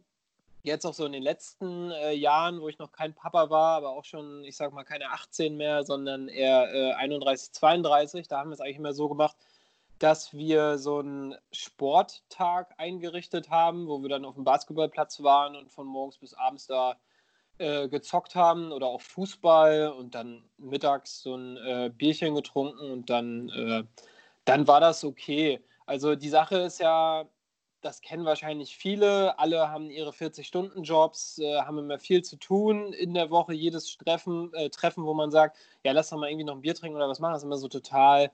jetzt 0.63 0.85
auch 0.85 0.93
so 0.93 1.05
in 1.05 1.11
den 1.11 1.23
letzten 1.23 1.91
äh, 1.91 2.13
Jahren, 2.13 2.61
wo 2.61 2.69
ich 2.69 2.79
noch 2.79 2.91
kein 2.91 3.13
Papa 3.13 3.49
war, 3.49 3.77
aber 3.77 3.89
auch 3.89 4.05
schon, 4.05 4.43
ich 4.45 4.55
sag 4.55 4.73
mal, 4.73 4.83
keine 4.83 5.11
18 5.11 5.55
mehr, 5.55 5.83
sondern 5.83 6.29
eher 6.29 6.73
äh, 6.73 6.93
31, 6.93 7.51
32, 7.51 8.27
da 8.27 8.39
haben 8.39 8.49
wir 8.49 8.55
es 8.55 8.61
eigentlich 8.61 8.77
immer 8.77 8.93
so 8.93 9.09
gemacht, 9.09 9.35
dass 9.99 10.33
wir 10.33 10.77
so 10.77 10.99
einen 10.99 11.35
Sporttag 11.51 12.73
eingerichtet 12.77 13.49
haben, 13.49 13.87
wo 13.87 14.01
wir 14.01 14.09
dann 14.09 14.25
auf 14.25 14.35
dem 14.35 14.43
Basketballplatz 14.43 15.23
waren 15.23 15.55
und 15.55 15.71
von 15.71 15.87
morgens 15.87 16.17
bis 16.17 16.33
abends 16.33 16.67
da 16.67 16.97
äh, 17.59 17.87
gezockt 17.87 18.35
haben 18.35 18.71
oder 18.71 18.87
auch 18.87 19.01
Fußball 19.01 19.89
und 19.89 20.15
dann 20.15 20.43
mittags 20.57 21.21
so 21.21 21.35
ein 21.35 21.57
äh, 21.57 21.91
Bierchen 21.95 22.35
getrunken 22.35 22.91
und 22.91 23.09
dann, 23.09 23.49
äh, 23.49 23.83
dann 24.45 24.67
war 24.67 24.81
das 24.81 25.03
okay. 25.03 25.61
Also 25.85 26.15
die 26.15 26.29
Sache 26.29 26.57
ist 26.57 26.79
ja, 26.79 27.25
das 27.81 28.01
kennen 28.01 28.25
wahrscheinlich 28.25 28.75
viele, 28.75 29.37
alle 29.37 29.69
haben 29.69 29.89
ihre 29.91 30.11
40-Stunden-Jobs, 30.11 31.39
äh, 31.39 31.61
haben 31.61 31.77
immer 31.77 31.99
viel 31.99 32.23
zu 32.23 32.37
tun 32.37 32.91
in 32.93 33.13
der 33.13 33.29
Woche, 33.29 33.53
jedes 33.53 33.97
Treffen, 33.97 34.53
äh, 34.53 34.69
Treffen, 34.69 35.05
wo 35.05 35.13
man 35.13 35.31
sagt, 35.31 35.57
ja, 35.83 35.91
lass 35.91 36.09
doch 36.09 36.17
mal 36.17 36.29
irgendwie 36.29 36.45
noch 36.45 36.55
ein 36.55 36.61
Bier 36.61 36.75
trinken 36.75 36.95
oder 36.95 37.09
was 37.09 37.19
machen, 37.19 37.33
das 37.33 37.43
ist 37.43 37.45
immer 37.45 37.57
so 37.57 37.67
total 37.67 38.31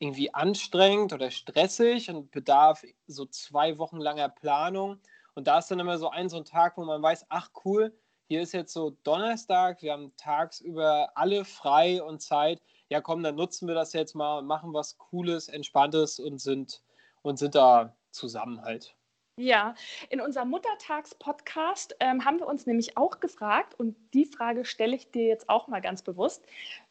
irgendwie 0.00 0.34
anstrengend 0.34 1.12
oder 1.12 1.30
stressig 1.30 2.10
und 2.10 2.30
bedarf 2.30 2.84
so 3.06 3.26
zwei 3.26 3.78
Wochen 3.78 3.98
langer 3.98 4.30
Planung. 4.30 4.98
Und 5.34 5.46
da 5.46 5.58
ist 5.58 5.70
dann 5.70 5.78
immer 5.78 5.98
so 5.98 6.10
ein 6.10 6.28
so 6.28 6.38
ein 6.38 6.44
Tag, 6.44 6.76
wo 6.76 6.84
man 6.84 7.02
weiß, 7.02 7.26
ach 7.28 7.50
cool, 7.64 7.96
hier 8.26 8.40
ist 8.42 8.52
jetzt 8.52 8.72
so 8.72 8.90
Donnerstag, 9.04 9.82
wir 9.82 9.92
haben 9.92 10.14
tagsüber 10.16 11.10
alle 11.14 11.44
frei 11.44 12.02
und 12.02 12.22
Zeit. 12.22 12.62
Ja, 12.88 13.00
komm, 13.00 13.22
dann 13.22 13.36
nutzen 13.36 13.68
wir 13.68 13.74
das 13.74 13.92
jetzt 13.92 14.14
mal 14.14 14.38
und 14.38 14.46
machen 14.46 14.72
was 14.72 14.96
Cooles, 14.98 15.48
Entspanntes 15.48 16.18
und 16.18 16.40
sind, 16.40 16.82
und 17.22 17.38
sind 17.38 17.54
da 17.54 17.94
zusammen 18.10 18.62
halt. 18.62 18.96
Ja, 19.36 19.74
in 20.10 20.20
unserem 20.20 20.50
Muttertags-Podcast 20.50 21.96
ähm, 22.00 22.24
haben 22.24 22.38
wir 22.38 22.46
uns 22.46 22.66
nämlich 22.66 22.96
auch 22.96 23.20
gefragt, 23.20 23.74
und 23.78 23.96
die 24.12 24.26
Frage 24.26 24.64
stelle 24.64 24.94
ich 24.94 25.10
dir 25.10 25.26
jetzt 25.26 25.48
auch 25.48 25.66
mal 25.66 25.80
ganz 25.80 26.02
bewusst. 26.02 26.44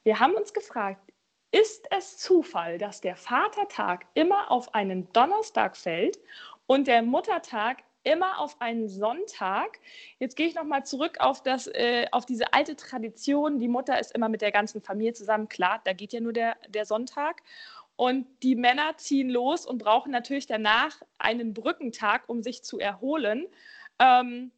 Wir 0.04 0.20
haben 0.20 0.34
uns 0.34 0.54
gefragt, 0.54 1.09
ist 1.52 1.88
es 1.92 2.18
Zufall, 2.18 2.78
dass 2.78 3.02
der 3.02 3.16
Vatertag 3.16 4.06
immer 4.14 4.52
auf 4.52 4.74
einen 4.74 5.12
Donnerstag 5.14 5.76
fällt 5.76 6.20
und 6.68 6.88
der 6.88 7.02
Muttertag 7.02 7.84
immer 8.04 8.40
auf 8.40 8.60
einen 8.62 8.88
Sonntag. 8.88 9.80
Jetzt 10.20 10.36
gehe 10.36 10.48
ich 10.48 10.56
nochmal 10.56 10.86
zurück 10.86 11.18
auf, 11.20 11.44
das, 11.44 11.68
äh, 11.68 12.08
auf 12.12 12.26
diese 12.26 12.54
alte 12.54 12.76
Tradition. 12.76 13.60
Die 13.60 13.68
Mutter 13.68 14.00
ist 14.00 14.14
immer 14.14 14.30
mit 14.30 14.42
der 14.42 14.52
ganzen 14.52 14.82
Familie 14.82 15.14
zusammen. 15.14 15.50
Klar, 15.50 15.82
da 15.84 15.94
geht 15.94 16.14
ja 16.14 16.20
nur 16.20 16.34
der, 16.34 16.58
der 16.68 16.86
Sonntag. 16.86 17.42
Und 17.96 18.26
die 18.44 18.56
Männer 18.56 18.96
ziehen 18.96 19.30
los 19.30 19.66
und 19.66 19.80
brauchen 19.80 20.12
natürlich 20.12 20.48
danach 20.48 21.02
einen 21.18 21.54
Brückentag, 21.54 22.24
um 22.28 22.42
sich 22.42 22.64
zu 22.64 22.80
erholen. 22.80 23.48
Ähm, 24.00 24.52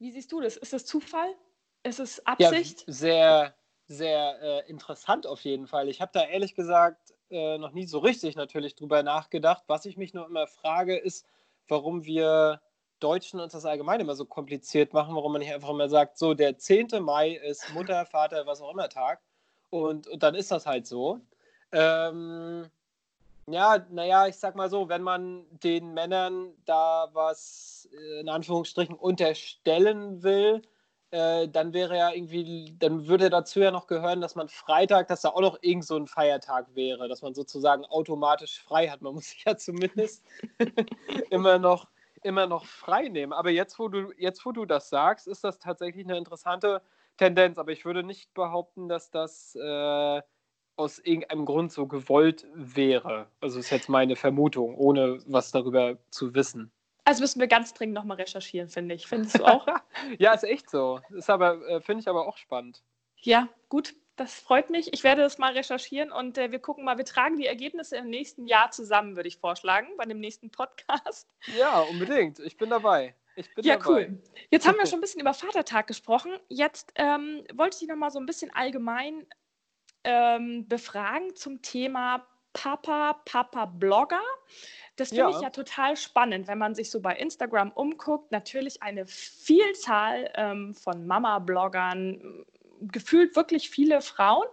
wie 0.00 0.10
siehst 0.10 0.32
du 0.32 0.40
das? 0.40 0.56
Ist 0.56 0.72
das 0.72 0.84
Zufall? 0.84 1.32
Ist 1.84 2.00
es 2.00 2.26
Absicht? 2.26 2.84
Ja, 2.86 2.92
sehr, 2.92 3.54
sehr 3.90 4.40
äh, 4.40 4.70
interessant 4.70 5.26
auf 5.26 5.40
jeden 5.42 5.66
Fall. 5.66 5.88
Ich 5.88 6.00
habe 6.00 6.12
da 6.14 6.24
ehrlich 6.24 6.54
gesagt 6.54 7.12
äh, 7.28 7.58
noch 7.58 7.72
nie 7.72 7.86
so 7.86 7.98
richtig 7.98 8.36
natürlich 8.36 8.76
drüber 8.76 9.02
nachgedacht. 9.02 9.64
Was 9.66 9.84
ich 9.84 9.96
mich 9.96 10.14
nur 10.14 10.26
immer 10.26 10.46
frage, 10.46 10.96
ist, 10.96 11.26
warum 11.66 12.04
wir 12.04 12.60
Deutschen 13.00 13.40
uns 13.40 13.52
das 13.52 13.64
allgemein 13.64 13.98
immer 13.98 14.14
so 14.14 14.26
kompliziert 14.26 14.92
machen, 14.92 15.16
warum 15.16 15.32
man 15.32 15.40
nicht 15.40 15.52
einfach 15.52 15.70
immer 15.70 15.88
sagt, 15.88 16.18
so 16.18 16.34
der 16.34 16.56
10. 16.56 16.88
Mai 17.00 17.30
ist 17.32 17.74
Mutter, 17.74 18.06
Vater, 18.06 18.46
was 18.46 18.60
auch 18.60 18.72
immer 18.72 18.88
Tag 18.88 19.20
und, 19.70 20.06
und 20.06 20.22
dann 20.22 20.36
ist 20.36 20.52
das 20.52 20.66
halt 20.66 20.86
so. 20.86 21.18
Ähm, 21.72 22.68
ja, 23.48 23.84
naja, 23.90 24.28
ich 24.28 24.36
sag 24.36 24.54
mal 24.54 24.70
so, 24.70 24.88
wenn 24.88 25.02
man 25.02 25.46
den 25.50 25.94
Männern 25.94 26.54
da 26.64 27.08
was 27.12 27.88
äh, 27.92 28.20
in 28.20 28.28
Anführungsstrichen 28.28 28.94
unterstellen 28.94 30.22
will, 30.22 30.62
äh, 31.10 31.48
dann 31.48 31.72
wäre 31.72 31.96
ja 31.96 32.12
irgendwie, 32.12 32.74
dann 32.78 33.06
würde 33.08 33.30
dazu 33.30 33.60
ja 33.60 33.70
noch 33.70 33.86
gehören, 33.86 34.20
dass 34.20 34.34
man 34.34 34.48
Freitag, 34.48 35.08
dass 35.08 35.22
da 35.22 35.30
auch 35.30 35.40
noch 35.40 35.58
irgend 35.62 35.84
so 35.84 35.96
ein 35.96 36.06
Feiertag 36.06 36.74
wäre, 36.74 37.08
dass 37.08 37.22
man 37.22 37.34
sozusagen 37.34 37.84
automatisch 37.86 38.62
frei 38.62 38.88
hat. 38.88 39.02
Man 39.02 39.14
muss 39.14 39.30
sich 39.30 39.44
ja 39.44 39.56
zumindest 39.56 40.24
immer 41.30 41.58
noch 41.58 41.88
immer 42.22 42.46
noch 42.46 42.64
frei 42.64 43.08
nehmen. 43.08 43.32
Aber 43.32 43.50
jetzt 43.50 43.78
wo, 43.78 43.88
du, 43.88 44.12
jetzt, 44.18 44.44
wo 44.44 44.52
du 44.52 44.64
das 44.64 44.90
sagst, 44.90 45.26
ist 45.26 45.44
das 45.44 45.58
tatsächlich 45.58 46.04
eine 46.04 46.18
interessante 46.18 46.82
Tendenz. 47.16 47.58
Aber 47.58 47.72
ich 47.72 47.84
würde 47.84 48.02
nicht 48.02 48.32
behaupten, 48.34 48.88
dass 48.88 49.10
das 49.10 49.54
äh, 49.54 50.22
aus 50.76 50.98
irgendeinem 50.98 51.44
Grund 51.44 51.72
so 51.72 51.86
gewollt 51.86 52.46
wäre. 52.54 53.26
Also 53.40 53.58
ist 53.58 53.70
jetzt 53.70 53.88
meine 53.88 54.16
Vermutung, 54.16 54.74
ohne 54.76 55.18
was 55.26 55.50
darüber 55.50 55.98
zu 56.10 56.34
wissen. 56.34 56.72
Also 57.04 57.22
müssen 57.22 57.40
wir 57.40 57.48
ganz 57.48 57.74
dringend 57.74 57.94
nochmal 57.94 58.16
recherchieren, 58.16 58.68
finde 58.68 58.94
ich. 58.94 59.06
Findest 59.06 59.38
du 59.38 59.44
auch? 59.44 59.66
ja, 60.18 60.32
ist 60.32 60.44
echt 60.44 60.70
so. 60.70 61.00
Ist 61.10 61.30
aber, 61.30 61.66
äh, 61.68 61.80
finde 61.80 62.02
ich 62.02 62.08
aber 62.08 62.26
auch 62.26 62.36
spannend. 62.36 62.82
Ja, 63.16 63.48
gut. 63.68 63.94
Das 64.16 64.34
freut 64.34 64.68
mich. 64.68 64.92
Ich 64.92 65.02
werde 65.02 65.22
das 65.22 65.38
mal 65.38 65.54
recherchieren 65.54 66.12
und 66.12 66.36
äh, 66.36 66.52
wir 66.52 66.58
gucken 66.58 66.84
mal, 66.84 66.98
wir 66.98 67.06
tragen 67.06 67.38
die 67.38 67.46
Ergebnisse 67.46 67.96
im 67.96 68.10
nächsten 68.10 68.46
Jahr 68.46 68.70
zusammen, 68.70 69.16
würde 69.16 69.28
ich 69.28 69.38
vorschlagen, 69.38 69.88
bei 69.96 70.04
dem 70.04 70.20
nächsten 70.20 70.50
Podcast. 70.50 71.26
Ja, 71.58 71.80
unbedingt. 71.80 72.38
Ich 72.38 72.58
bin 72.58 72.68
dabei. 72.68 73.14
Ich 73.36 73.54
bin 73.54 73.64
ja, 73.64 73.78
dabei. 73.78 73.88
cool. 73.88 74.22
Jetzt 74.50 74.68
haben 74.68 74.76
wir 74.76 74.84
schon 74.84 74.98
ein 74.98 75.00
bisschen 75.00 75.22
über 75.22 75.32
Vatertag 75.32 75.86
gesprochen. 75.86 76.32
Jetzt 76.48 76.92
ähm, 76.96 77.44
wollte 77.54 77.76
ich 77.76 77.78
dich 77.80 77.88
nochmal 77.88 78.10
so 78.10 78.18
ein 78.18 78.26
bisschen 78.26 78.50
allgemein 78.54 79.26
ähm, 80.04 80.68
befragen 80.68 81.34
zum 81.34 81.62
Thema 81.62 82.26
Papa, 82.52 83.20
Papa 83.24 83.66
Blogger. 83.66 84.20
Das 84.96 85.10
finde 85.10 85.22
ja. 85.22 85.30
ich 85.30 85.40
ja 85.40 85.50
total 85.50 85.96
spannend, 85.96 86.46
wenn 86.48 86.58
man 86.58 86.74
sich 86.74 86.90
so 86.90 87.00
bei 87.00 87.14
Instagram 87.16 87.70
umguckt. 87.72 88.32
Natürlich 88.32 88.82
eine 88.82 89.06
Vielzahl 89.06 90.30
ähm, 90.34 90.74
von 90.74 91.06
Mama-Bloggern, 91.06 92.44
gefühlt 92.80 93.36
wirklich 93.36 93.70
viele 93.70 94.00
Frauen. 94.02 94.46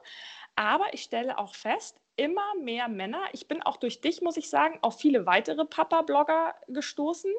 Aber 0.56 0.94
ich 0.94 1.04
stelle 1.04 1.38
auch 1.38 1.54
fest, 1.54 1.98
immer 2.16 2.56
mehr 2.62 2.88
Männer. 2.88 3.22
Ich 3.32 3.48
bin 3.48 3.62
auch 3.62 3.78
durch 3.78 4.02
dich, 4.02 4.22
muss 4.22 4.38
ich 4.38 4.50
sagen, 4.50 4.80
auf 4.82 5.00
viele 5.00 5.26
weitere 5.26 5.66
Papa-Blogger 5.66 6.56
gestoßen, 6.68 7.32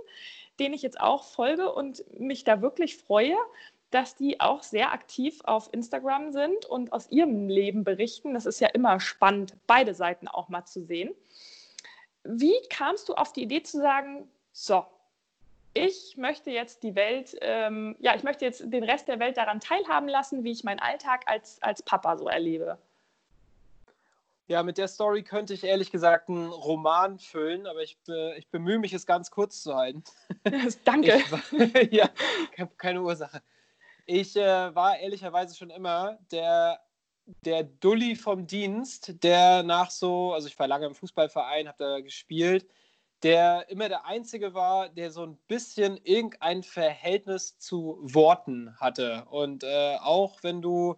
denen 0.59 0.75
ich 0.75 0.83
jetzt 0.83 1.01
auch 1.01 1.25
folge 1.25 1.73
und 1.73 2.05
mich 2.19 2.45
da 2.45 2.63
wirklich 2.63 2.97
freue, 2.97 3.37
dass 3.91 4.17
die 4.17 4.41
auch 4.41 4.63
sehr 4.63 4.93
aktiv 4.93 5.41
auf 5.45 5.69
Instagram 5.73 6.33
sind 6.33 6.67
und 6.67 6.93
aus 6.93 7.11
ihrem 7.11 7.49
Leben 7.49 7.85
berichten. 7.85 8.35
Das 8.35 8.47
ist 8.47 8.61
ja 8.61 8.69
immer 8.69 9.01
spannend, 9.01 9.55
beide 9.67 9.95
Seiten 9.95 10.29
auch 10.29 10.49
mal 10.49 10.65
zu 10.65 10.85
sehen. 10.85 11.15
Wie 12.25 12.57
kamst 12.69 13.09
du 13.09 13.15
auf 13.15 13.33
die 13.33 13.43
Idee 13.43 13.63
zu 13.63 13.79
sagen, 13.79 14.29
so, 14.53 14.85
ich 15.73 16.17
möchte 16.17 16.51
jetzt 16.51 16.83
die 16.83 16.95
Welt, 16.95 17.37
ähm, 17.41 17.97
ja, 18.01 18.15
ich 18.15 18.23
möchte 18.23 18.45
jetzt 18.45 18.63
den 18.65 18.85
Rest 18.85 19.09
der 19.09 19.21
Welt 19.21 19.37
daran 19.37 19.61
teilhaben 19.61 20.09
lassen, 20.09 20.45
wie 20.45 20.53
ich 20.53 20.65
meinen 20.65 20.81
Alltag 20.81 21.23
als, 21.27 21.63
als 21.63 21.83
Papa 21.83 22.17
so 22.19 22.29
erlebe? 22.29 22.79
Ja, 24.49 24.63
mit 24.63 24.79
der 24.79 24.89
Story 24.89 25.23
könnte 25.23 25.53
ich 25.53 25.63
ehrlich 25.63 25.91
gesagt 25.91 26.31
einen 26.31 26.49
Roman 26.49 27.19
füllen, 27.19 27.67
aber 27.67 27.83
ich, 27.83 27.99
ich 28.37 28.49
bemühe 28.49 28.79
mich, 28.79 28.95
es 28.95 29.05
ganz 29.05 29.31
kurz 29.31 29.63
zu 29.63 29.75
halten. 29.75 30.03
Danke. 30.85 31.23
Ich, 31.53 31.93
ja, 31.93 32.09
keine 32.79 33.03
Ursache. 33.03 33.43
Ich 34.11 34.37
äh, 34.37 34.75
war 34.75 34.99
ehrlicherweise 34.99 35.55
schon 35.55 35.69
immer 35.69 36.19
der, 36.31 36.81
der 37.45 37.63
Dulli 37.63 38.17
vom 38.17 38.47
Dienst, 38.47 39.23
der 39.23 39.63
nach 39.63 39.91
so, 39.91 40.33
also 40.33 40.49
ich 40.49 40.59
war 40.59 40.67
lange 40.67 40.87
im 40.87 40.95
Fußballverein, 40.95 41.69
habe 41.69 41.77
da 41.77 42.01
gespielt, 42.01 42.67
der 43.23 43.69
immer 43.69 43.91
der 43.91 44.07
Einzige 44.07 44.55
war, 44.55 44.89
der 44.89 45.11
so 45.11 45.27
ein 45.27 45.37
bisschen 45.47 45.99
irgendein 46.05 46.63
Verhältnis 46.63 47.59
zu 47.59 47.99
Worten 48.01 48.75
hatte. 48.81 49.27
Und 49.29 49.63
äh, 49.63 49.99
auch 50.01 50.43
wenn 50.43 50.63
du 50.63 50.97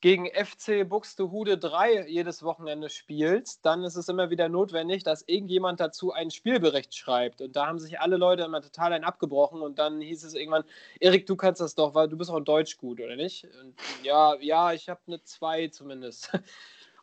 gegen 0.00 0.26
FC 0.26 0.88
Buxtehude 0.88 1.58
3 1.58 2.06
jedes 2.08 2.42
Wochenende 2.42 2.88
spielst, 2.88 3.64
dann 3.66 3.84
ist 3.84 3.96
es 3.96 4.08
immer 4.08 4.30
wieder 4.30 4.48
notwendig, 4.48 5.04
dass 5.04 5.22
irgendjemand 5.26 5.78
dazu 5.78 6.12
einen 6.12 6.30
Spielbericht 6.30 6.94
schreibt. 6.94 7.42
Und 7.42 7.54
da 7.54 7.66
haben 7.66 7.78
sich 7.78 8.00
alle 8.00 8.16
Leute 8.16 8.44
immer 8.44 8.62
total 8.62 8.94
ein 8.94 9.04
abgebrochen 9.04 9.60
und 9.60 9.78
dann 9.78 10.00
hieß 10.00 10.24
es 10.24 10.34
irgendwann, 10.34 10.64
Erik, 11.00 11.26
du 11.26 11.36
kannst 11.36 11.60
das 11.60 11.74
doch, 11.74 11.94
weil 11.94 12.08
du 12.08 12.16
bist 12.16 12.30
auch 12.30 12.38
in 12.38 12.44
Deutsch 12.44 12.78
gut, 12.78 13.00
oder 13.00 13.16
nicht? 13.16 13.46
Und 13.60 13.74
ja, 14.02 14.36
ja, 14.40 14.72
ich 14.72 14.88
habe 14.88 15.00
eine 15.06 15.22
2 15.22 15.68
zumindest. 15.68 16.30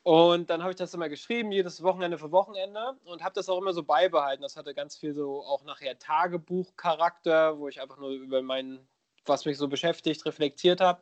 Und 0.04 0.50
dann 0.50 0.62
habe 0.62 0.72
ich 0.72 0.78
das 0.78 0.94
immer 0.94 1.10
geschrieben, 1.10 1.52
jedes 1.52 1.84
Wochenende 1.84 2.18
für 2.18 2.32
Wochenende 2.32 2.96
und 3.04 3.22
habe 3.22 3.36
das 3.36 3.50
auch 3.50 3.58
immer 3.58 3.74
so 3.74 3.84
beibehalten. 3.84 4.42
Das 4.42 4.56
hatte 4.56 4.74
ganz 4.74 4.96
viel 4.96 5.14
so 5.14 5.44
auch 5.44 5.66
nachher 5.66 6.00
Tagebuchcharakter, 6.00 7.60
wo 7.60 7.68
ich 7.68 7.82
einfach 7.82 7.98
nur 7.98 8.12
über 8.12 8.42
mein, 8.42 8.88
was 9.26 9.44
mich 9.44 9.58
so 9.58 9.68
beschäftigt, 9.68 10.26
reflektiert 10.26 10.80
habe. 10.80 11.02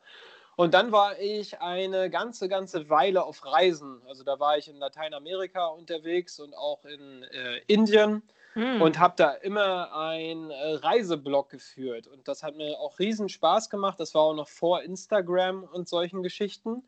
Und 0.56 0.72
dann 0.72 0.90
war 0.90 1.18
ich 1.18 1.60
eine 1.60 2.08
ganze, 2.08 2.48
ganze 2.48 2.88
Weile 2.88 3.24
auf 3.24 3.44
Reisen. 3.44 4.00
Also 4.08 4.24
da 4.24 4.40
war 4.40 4.56
ich 4.56 4.68
in 4.68 4.78
Lateinamerika 4.78 5.66
unterwegs 5.66 6.40
und 6.40 6.54
auch 6.54 6.84
in 6.86 7.24
äh, 7.24 7.60
Indien 7.66 8.22
hm. 8.54 8.80
und 8.80 8.98
habe 8.98 9.14
da 9.18 9.32
immer 9.32 9.94
einen 9.94 10.50
äh, 10.50 10.74
Reiseblog 10.76 11.50
geführt. 11.50 12.06
Und 12.06 12.26
das 12.26 12.42
hat 12.42 12.56
mir 12.56 12.80
auch 12.80 12.98
riesen 12.98 13.28
Spaß 13.28 13.68
gemacht. 13.68 14.00
Das 14.00 14.14
war 14.14 14.22
auch 14.22 14.34
noch 14.34 14.48
vor 14.48 14.82
Instagram 14.82 15.64
und 15.64 15.90
solchen 15.90 16.22
Geschichten. 16.22 16.82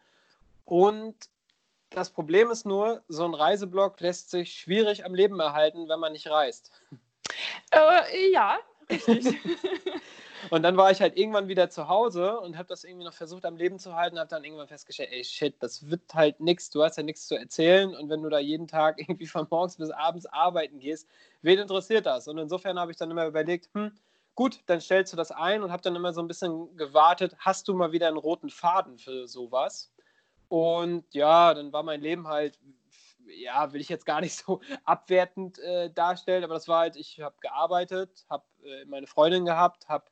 Und 0.64 1.14
das 1.90 2.08
Problem 2.10 2.50
ist 2.50 2.64
nur, 2.64 3.02
so 3.08 3.24
ein 3.24 3.34
Reiseblog 3.34 4.00
lässt 4.00 4.30
sich 4.30 4.54
schwierig 4.54 5.04
am 5.04 5.14
Leben 5.14 5.40
erhalten, 5.40 5.90
wenn 5.90 6.00
man 6.00 6.12
nicht 6.12 6.30
reist. 6.30 6.72
Äh, 7.70 8.32
ja, 8.32 8.58
richtig. 8.88 9.36
und 10.50 10.62
dann 10.62 10.76
war 10.76 10.90
ich 10.90 11.00
halt 11.00 11.16
irgendwann 11.16 11.48
wieder 11.48 11.70
zu 11.70 11.88
Hause 11.88 12.40
und 12.40 12.56
habe 12.56 12.68
das 12.68 12.84
irgendwie 12.84 13.04
noch 13.04 13.12
versucht 13.12 13.44
am 13.44 13.56
Leben 13.56 13.78
zu 13.78 13.94
halten, 13.94 14.18
habe 14.18 14.28
dann 14.28 14.44
irgendwann 14.44 14.68
festgestellt, 14.68 15.10
ey 15.12 15.24
shit, 15.24 15.54
das 15.60 15.90
wird 15.90 16.14
halt 16.14 16.40
nichts, 16.40 16.70
du 16.70 16.82
hast 16.82 16.96
ja 16.96 17.02
nichts 17.02 17.26
zu 17.26 17.36
erzählen 17.36 17.94
und 17.94 18.08
wenn 18.08 18.22
du 18.22 18.28
da 18.28 18.38
jeden 18.38 18.66
Tag 18.66 18.98
irgendwie 19.00 19.26
von 19.26 19.46
morgens 19.50 19.76
bis 19.76 19.90
abends 19.90 20.26
arbeiten 20.26 20.78
gehst, 20.78 21.08
wen 21.42 21.58
interessiert 21.58 22.06
das? 22.06 22.28
Und 22.28 22.38
insofern 22.38 22.78
habe 22.78 22.90
ich 22.90 22.96
dann 22.96 23.10
immer 23.10 23.26
überlegt, 23.26 23.68
hm, 23.74 23.92
gut, 24.34 24.60
dann 24.66 24.80
stellst 24.80 25.12
du 25.12 25.16
das 25.16 25.30
ein 25.30 25.62
und 25.62 25.72
habe 25.72 25.82
dann 25.82 25.96
immer 25.96 26.12
so 26.12 26.20
ein 26.20 26.28
bisschen 26.28 26.76
gewartet, 26.76 27.34
hast 27.38 27.68
du 27.68 27.74
mal 27.74 27.92
wieder 27.92 28.08
einen 28.08 28.16
roten 28.16 28.50
Faden 28.50 28.98
für 28.98 29.26
sowas? 29.26 29.92
Und 30.48 31.04
ja, 31.12 31.54
dann 31.54 31.72
war 31.72 31.82
mein 31.82 32.00
Leben 32.00 32.28
halt, 32.28 32.58
ja, 33.26 33.72
will 33.72 33.80
ich 33.80 33.88
jetzt 33.88 34.06
gar 34.06 34.20
nicht 34.20 34.36
so 34.46 34.60
abwertend 34.84 35.58
äh, 35.58 35.90
darstellen, 35.90 36.44
aber 36.44 36.54
das 36.54 36.68
war 36.68 36.80
halt, 36.80 36.96
ich 36.96 37.20
habe 37.20 37.36
gearbeitet, 37.40 38.26
habe 38.30 38.44
äh, 38.64 38.84
meine 38.86 39.06
Freundin 39.06 39.44
gehabt, 39.44 39.88
habe 39.88 40.04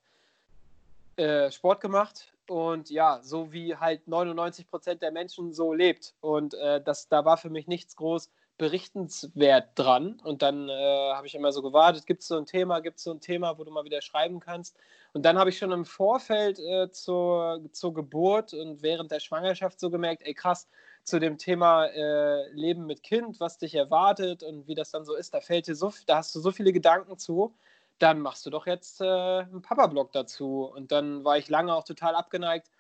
äh, 1.17 1.51
Sport 1.51 1.81
gemacht 1.81 2.33
und 2.49 2.91
ja, 2.91 3.21
so 3.23 3.53
wie 3.53 3.77
halt 3.77 4.07
99 4.07 4.69
Prozent 4.69 5.03
der 5.03 5.13
Menschen 5.13 5.53
so 5.53 5.73
lebt. 5.73 6.15
Und 6.21 6.55
äh, 6.55 6.81
das, 6.81 7.09
da 7.09 7.25
war 7.25 7.37
für 7.37 7.51
mich 7.51 7.67
nichts 7.67 7.97
groß 7.97 8.31
berichtenswert 8.59 9.71
dran. 9.75 10.19
Und 10.25 10.43
dann 10.43 10.69
äh, 10.69 11.13
habe 11.13 11.27
ich 11.27 11.35
immer 11.35 11.53
so 11.53 11.63
gewartet, 11.63 12.07
gibt 12.07 12.23
es 12.23 12.29
so 12.29 12.39
ein 12.39 12.47
Thema, 12.47 12.81
gibt 12.81 12.99
es 12.99 13.05
so 13.05 13.11
ein 13.13 13.21
Thema, 13.21 13.59
wo 13.59 13.65
du 13.65 13.71
mal 13.71 13.85
wieder 13.85 14.01
schreiben 14.01 14.41
kannst. 14.41 14.77
Und 15.13 15.23
dann 15.25 15.39
habe 15.39 15.51
ich 15.51 15.59
schon 15.59 15.73
im 15.73 15.85
Vorfeld 15.85 16.59
äh, 16.59 16.91
zur, 16.91 17.61
zur 17.73 17.95
Geburt 17.95 18.55
und 18.55 18.83
während 18.83 19.11
der 19.11 19.21
Schwangerschaft 19.21 19.81
so 19.81 19.91
gemerkt, 19.91 20.23
ey 20.25 20.35
krass, 20.35 20.69
zu 21.05 21.21
dem 21.21 21.39
Thema 21.39 21.87
äh, 21.87 22.51
Leben 22.53 22.87
mit 22.87 23.03
Kind, 23.03 23.41
was 23.41 23.59
dich 23.59 23.75
erwartet 23.75 24.43
und 24.43 24.67
wie 24.67 24.75
das 24.75 24.91
dann 24.91 25.05
so 25.05 25.15
ist, 25.15 25.35
da 25.35 25.41
fällt 25.41 25.69
dir 25.69 25.77
so, 25.77 25.93
da 26.07 26.17
hast 26.19 26.35
du 26.35 26.41
so 26.41 26.51
viele 26.51 26.73
Gedanken 26.73 27.17
zu, 27.17 27.55
dann 27.99 28.21
machst 28.21 28.45
du 28.47 28.51
doch 28.51 28.67
jetzt 28.67 29.01
äh, 29.01 29.05
einen 29.05 29.63
Papa-Blog 29.63 30.13
dazu. 30.13 30.65
Und 30.65 30.93
dann 30.93 31.25
war 31.25 31.39
ich 31.39 31.49
lange 31.49 31.75
auch 31.75 31.85
total 31.85 32.15
abgeneigt, 32.15 32.71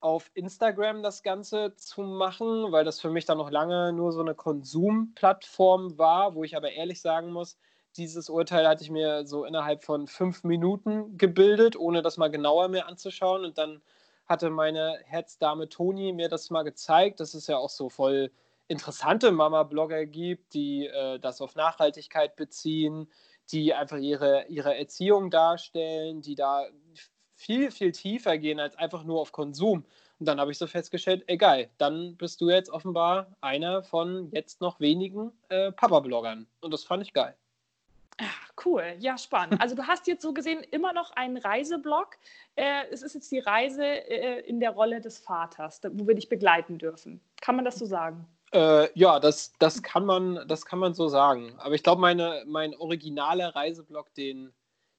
auf 0.00 0.30
Instagram 0.34 1.02
das 1.02 1.22
Ganze 1.22 1.74
zu 1.76 2.02
machen, 2.02 2.72
weil 2.72 2.84
das 2.84 3.00
für 3.00 3.10
mich 3.10 3.24
dann 3.24 3.38
noch 3.38 3.50
lange 3.50 3.92
nur 3.92 4.12
so 4.12 4.20
eine 4.20 4.34
Konsumplattform 4.34 5.96
war, 5.96 6.34
wo 6.34 6.42
ich 6.42 6.56
aber 6.56 6.72
ehrlich 6.72 7.00
sagen 7.00 7.32
muss, 7.32 7.56
dieses 7.96 8.28
Urteil 8.28 8.66
hatte 8.66 8.82
ich 8.82 8.90
mir 8.90 9.26
so 9.26 9.44
innerhalb 9.44 9.84
von 9.84 10.08
fünf 10.08 10.44
Minuten 10.44 11.16
gebildet, 11.18 11.76
ohne 11.76 12.02
das 12.02 12.16
mal 12.16 12.30
genauer 12.30 12.68
mir 12.68 12.86
anzuschauen. 12.86 13.44
Und 13.44 13.58
dann 13.58 13.80
hatte 14.26 14.50
meine 14.50 14.98
Herzdame 15.04 15.68
Toni 15.68 16.12
mir 16.12 16.28
das 16.28 16.50
mal 16.50 16.62
gezeigt, 16.62 17.20
dass 17.20 17.34
es 17.34 17.46
ja 17.46 17.58
auch 17.58 17.70
so 17.70 17.88
voll 17.88 18.32
interessante 18.68 19.30
Mama-Blogger 19.30 20.06
gibt, 20.06 20.54
die 20.54 20.86
äh, 20.86 21.18
das 21.18 21.40
auf 21.40 21.54
Nachhaltigkeit 21.54 22.36
beziehen, 22.36 23.08
die 23.52 23.74
einfach 23.74 23.98
ihre, 23.98 24.46
ihre 24.48 24.76
Erziehung 24.76 25.30
darstellen, 25.30 26.22
die 26.22 26.34
da 26.34 26.66
viel, 27.34 27.70
viel 27.70 27.92
tiefer 27.92 28.38
gehen 28.38 28.60
als 28.60 28.76
einfach 28.76 29.04
nur 29.04 29.20
auf 29.20 29.32
Konsum. 29.32 29.84
Und 30.18 30.26
dann 30.26 30.38
habe 30.40 30.52
ich 30.52 30.58
so 30.58 30.66
festgestellt, 30.66 31.24
egal, 31.26 31.68
dann 31.78 32.16
bist 32.16 32.40
du 32.40 32.48
jetzt 32.48 32.70
offenbar 32.70 33.26
einer 33.40 33.82
von 33.82 34.30
jetzt 34.30 34.60
noch 34.60 34.78
wenigen 34.78 35.32
äh, 35.48 35.72
Papa-Bloggern. 35.72 36.46
Und 36.60 36.72
das 36.72 36.84
fand 36.84 37.02
ich 37.02 37.12
geil. 37.12 37.34
Ach, 38.18 38.52
cool, 38.64 38.94
ja, 39.00 39.18
spannend. 39.18 39.60
Also 39.60 39.74
du 39.74 39.86
hast 39.86 40.06
jetzt 40.06 40.22
so 40.22 40.32
gesehen 40.32 40.62
immer 40.70 40.92
noch 40.92 41.10
einen 41.12 41.38
Reiseblog. 41.38 42.16
Äh, 42.54 42.84
es 42.92 43.02
ist 43.02 43.14
jetzt 43.14 43.32
die 43.32 43.40
Reise 43.40 43.84
äh, 43.84 44.40
in 44.46 44.60
der 44.60 44.70
Rolle 44.70 45.00
des 45.00 45.18
Vaters, 45.18 45.80
wo 45.90 46.06
wir 46.06 46.14
dich 46.14 46.28
begleiten 46.28 46.78
dürfen. 46.78 47.20
Kann 47.40 47.56
man 47.56 47.64
das 47.64 47.76
so 47.78 47.86
sagen? 47.86 48.26
Äh, 48.52 48.88
ja, 48.98 49.18
das, 49.18 49.52
das, 49.58 49.82
kann 49.82 50.04
man, 50.04 50.46
das 50.46 50.66
kann 50.66 50.78
man 50.78 50.94
so 50.94 51.08
sagen. 51.08 51.54
Aber 51.58 51.74
ich 51.74 51.82
glaube, 51.82 52.00
mein 52.46 52.74
originaler 52.76 53.54
Reiseblog, 53.54 54.12
den, 54.14 54.52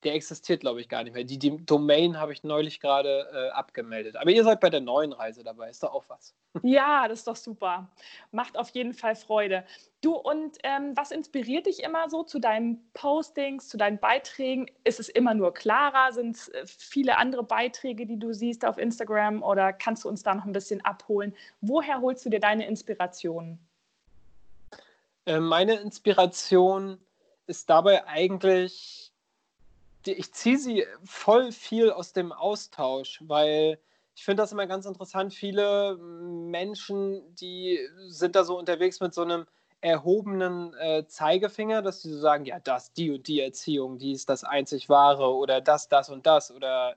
der 0.04 0.14
existiert, 0.14 0.62
glaube 0.62 0.82
ich, 0.82 0.90
gar 0.90 1.04
nicht 1.04 1.14
mehr. 1.14 1.24
Die, 1.24 1.38
die 1.40 1.58
Domain 1.66 2.20
habe 2.20 2.34
ich 2.34 2.44
neulich 2.44 2.80
gerade 2.80 3.28
äh, 3.34 3.50
abgemeldet. 3.50 4.16
Aber 4.16 4.32
ihr 4.32 4.44
seid 4.44 4.60
bei 4.60 4.70
der 4.70 4.82
neuen 4.82 5.14
Reise 5.14 5.44
dabei, 5.44 5.70
ist 5.70 5.84
doch 5.84 5.94
auch 5.94 6.06
was. 6.08 6.34
Ja, 6.62 7.08
das 7.08 7.20
ist 7.20 7.28
doch 7.28 7.36
super. 7.36 7.90
Macht 8.32 8.58
auf 8.58 8.70
jeden 8.70 8.94
Fall 8.94 9.16
Freude. 9.16 9.66
Du, 10.02 10.14
und 10.14 10.58
ähm, 10.64 10.96
was 10.96 11.12
inspiriert 11.12 11.66
dich 11.66 11.82
immer 11.82 12.10
so 12.10 12.24
zu 12.24 12.40
deinen 12.40 12.92
Postings, 12.94 13.70
zu 13.70 13.78
deinen 13.78 13.98
Beiträgen? 14.00 14.70
Ist 14.84 15.00
es 15.00 15.10
immer 15.10 15.34
nur 15.34 15.54
Clara? 15.54 16.12
Sind 16.12 16.36
es 16.36 16.50
äh, 16.50 16.64
viele 16.66 17.18
andere 17.18 17.44
Beiträge, 17.44 18.06
die 18.06 18.20
du 18.20 18.34
siehst 18.34 18.66
auf 18.66 18.78
Instagram? 18.78 19.42
Oder 19.42 19.74
kannst 19.74 20.04
du 20.04 20.10
uns 20.10 20.24
da 20.24 20.36
noch 20.36 20.46
ein 20.46 20.52
bisschen 20.52 20.84
abholen? 20.86 21.36
Woher 21.62 22.02
holst 22.02 22.26
du 22.26 22.30
dir 22.30 22.40
deine 22.40 22.68
Inspirationen? 22.68 23.60
Äh, 25.26 25.40
meine 25.40 25.76
Inspiration 25.76 27.00
ist 27.48 27.70
dabei 27.70 28.06
eigentlich 28.08 29.13
ich 30.06 30.34
ziehe 30.34 30.58
sie 30.58 30.86
voll 31.04 31.52
viel 31.52 31.92
aus 31.92 32.14
dem 32.14 32.32
Austausch, 32.32 33.22
weil 33.26 33.80
ich 34.16 34.24
finde 34.26 34.44
das 34.44 34.52
immer 34.52 34.68
ganz 34.68 34.86
interessant. 34.86 35.34
Viele 35.34 35.98
Menschen, 35.98 37.36
die 37.36 37.80
sind 38.08 38.36
da 38.36 38.44
so 38.44 38.58
unterwegs 38.58 39.00
mit 39.00 39.14
so 39.14 39.22
einem 39.22 39.46
erhobenen 39.82 40.74
äh, 40.76 41.06
Zeigefinger, 41.08 41.82
dass 41.82 42.02
sie 42.02 42.12
so 42.12 42.20
sagen, 42.20 42.46
ja, 42.46 42.60
das, 42.60 42.94
die 42.94 43.12
und 43.12 43.28
die 43.28 43.42
Erziehung, 43.42 43.98
die 43.98 44.14
ist 44.14 44.30
das 44.30 44.44
einzig 44.44 44.88
wahre 44.88 45.34
oder 45.34 45.60
das, 45.62 45.90
das 45.90 46.10
und 46.10 46.26
das 46.26 46.52
oder 46.52 46.96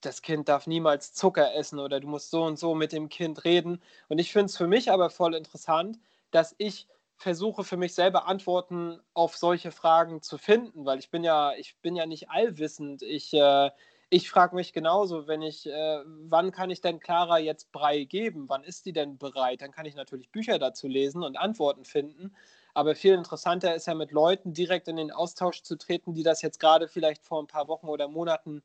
das 0.00 0.20
Kind 0.22 0.48
darf 0.48 0.66
niemals 0.66 1.14
Zucker 1.14 1.54
essen 1.54 1.78
oder 1.78 2.00
du 2.00 2.08
musst 2.08 2.30
so 2.30 2.42
und 2.44 2.58
so 2.58 2.74
mit 2.74 2.92
dem 2.92 3.08
Kind 3.08 3.44
reden. 3.44 3.80
Und 4.08 4.18
ich 4.18 4.32
finde 4.32 4.46
es 4.46 4.56
für 4.56 4.66
mich 4.66 4.90
aber 4.90 5.10
voll 5.10 5.34
interessant, 5.34 5.98
dass 6.30 6.54
ich 6.58 6.88
versuche 7.16 7.64
für 7.64 7.76
mich 7.76 7.94
selber 7.94 8.26
Antworten 8.26 9.00
auf 9.14 9.36
solche 9.36 9.70
Fragen 9.72 10.22
zu 10.22 10.38
finden, 10.38 10.84
weil 10.84 10.98
ich 10.98 11.10
bin 11.10 11.24
ja, 11.24 11.52
ich 11.54 11.76
bin 11.80 11.96
ja 11.96 12.06
nicht 12.06 12.30
allwissend. 12.30 13.02
Ich, 13.02 13.32
äh, 13.32 13.70
ich 14.10 14.30
frage 14.30 14.54
mich 14.54 14.72
genauso, 14.72 15.26
wenn 15.26 15.42
ich, 15.42 15.66
äh, 15.66 16.00
wann 16.04 16.52
kann 16.52 16.70
ich 16.70 16.80
denn 16.80 17.00
Clara 17.00 17.38
jetzt 17.38 17.72
Brei 17.72 18.04
geben? 18.04 18.48
Wann 18.48 18.64
ist 18.64 18.86
die 18.86 18.92
denn 18.92 19.18
bereit? 19.18 19.62
Dann 19.62 19.72
kann 19.72 19.86
ich 19.86 19.94
natürlich 19.94 20.30
Bücher 20.30 20.58
dazu 20.58 20.88
lesen 20.88 21.22
und 21.22 21.36
Antworten 21.36 21.84
finden. 21.84 22.34
Aber 22.74 22.96
viel 22.96 23.14
interessanter 23.14 23.74
ist 23.74 23.86
ja 23.86 23.94
mit 23.94 24.10
Leuten 24.10 24.52
direkt 24.52 24.88
in 24.88 24.96
den 24.96 25.12
Austausch 25.12 25.62
zu 25.62 25.76
treten, 25.76 26.12
die 26.14 26.24
das 26.24 26.42
jetzt 26.42 26.58
gerade 26.58 26.88
vielleicht 26.88 27.24
vor 27.24 27.42
ein 27.42 27.46
paar 27.46 27.68
Wochen 27.68 27.88
oder 27.88 28.08
Monaten 28.08 28.62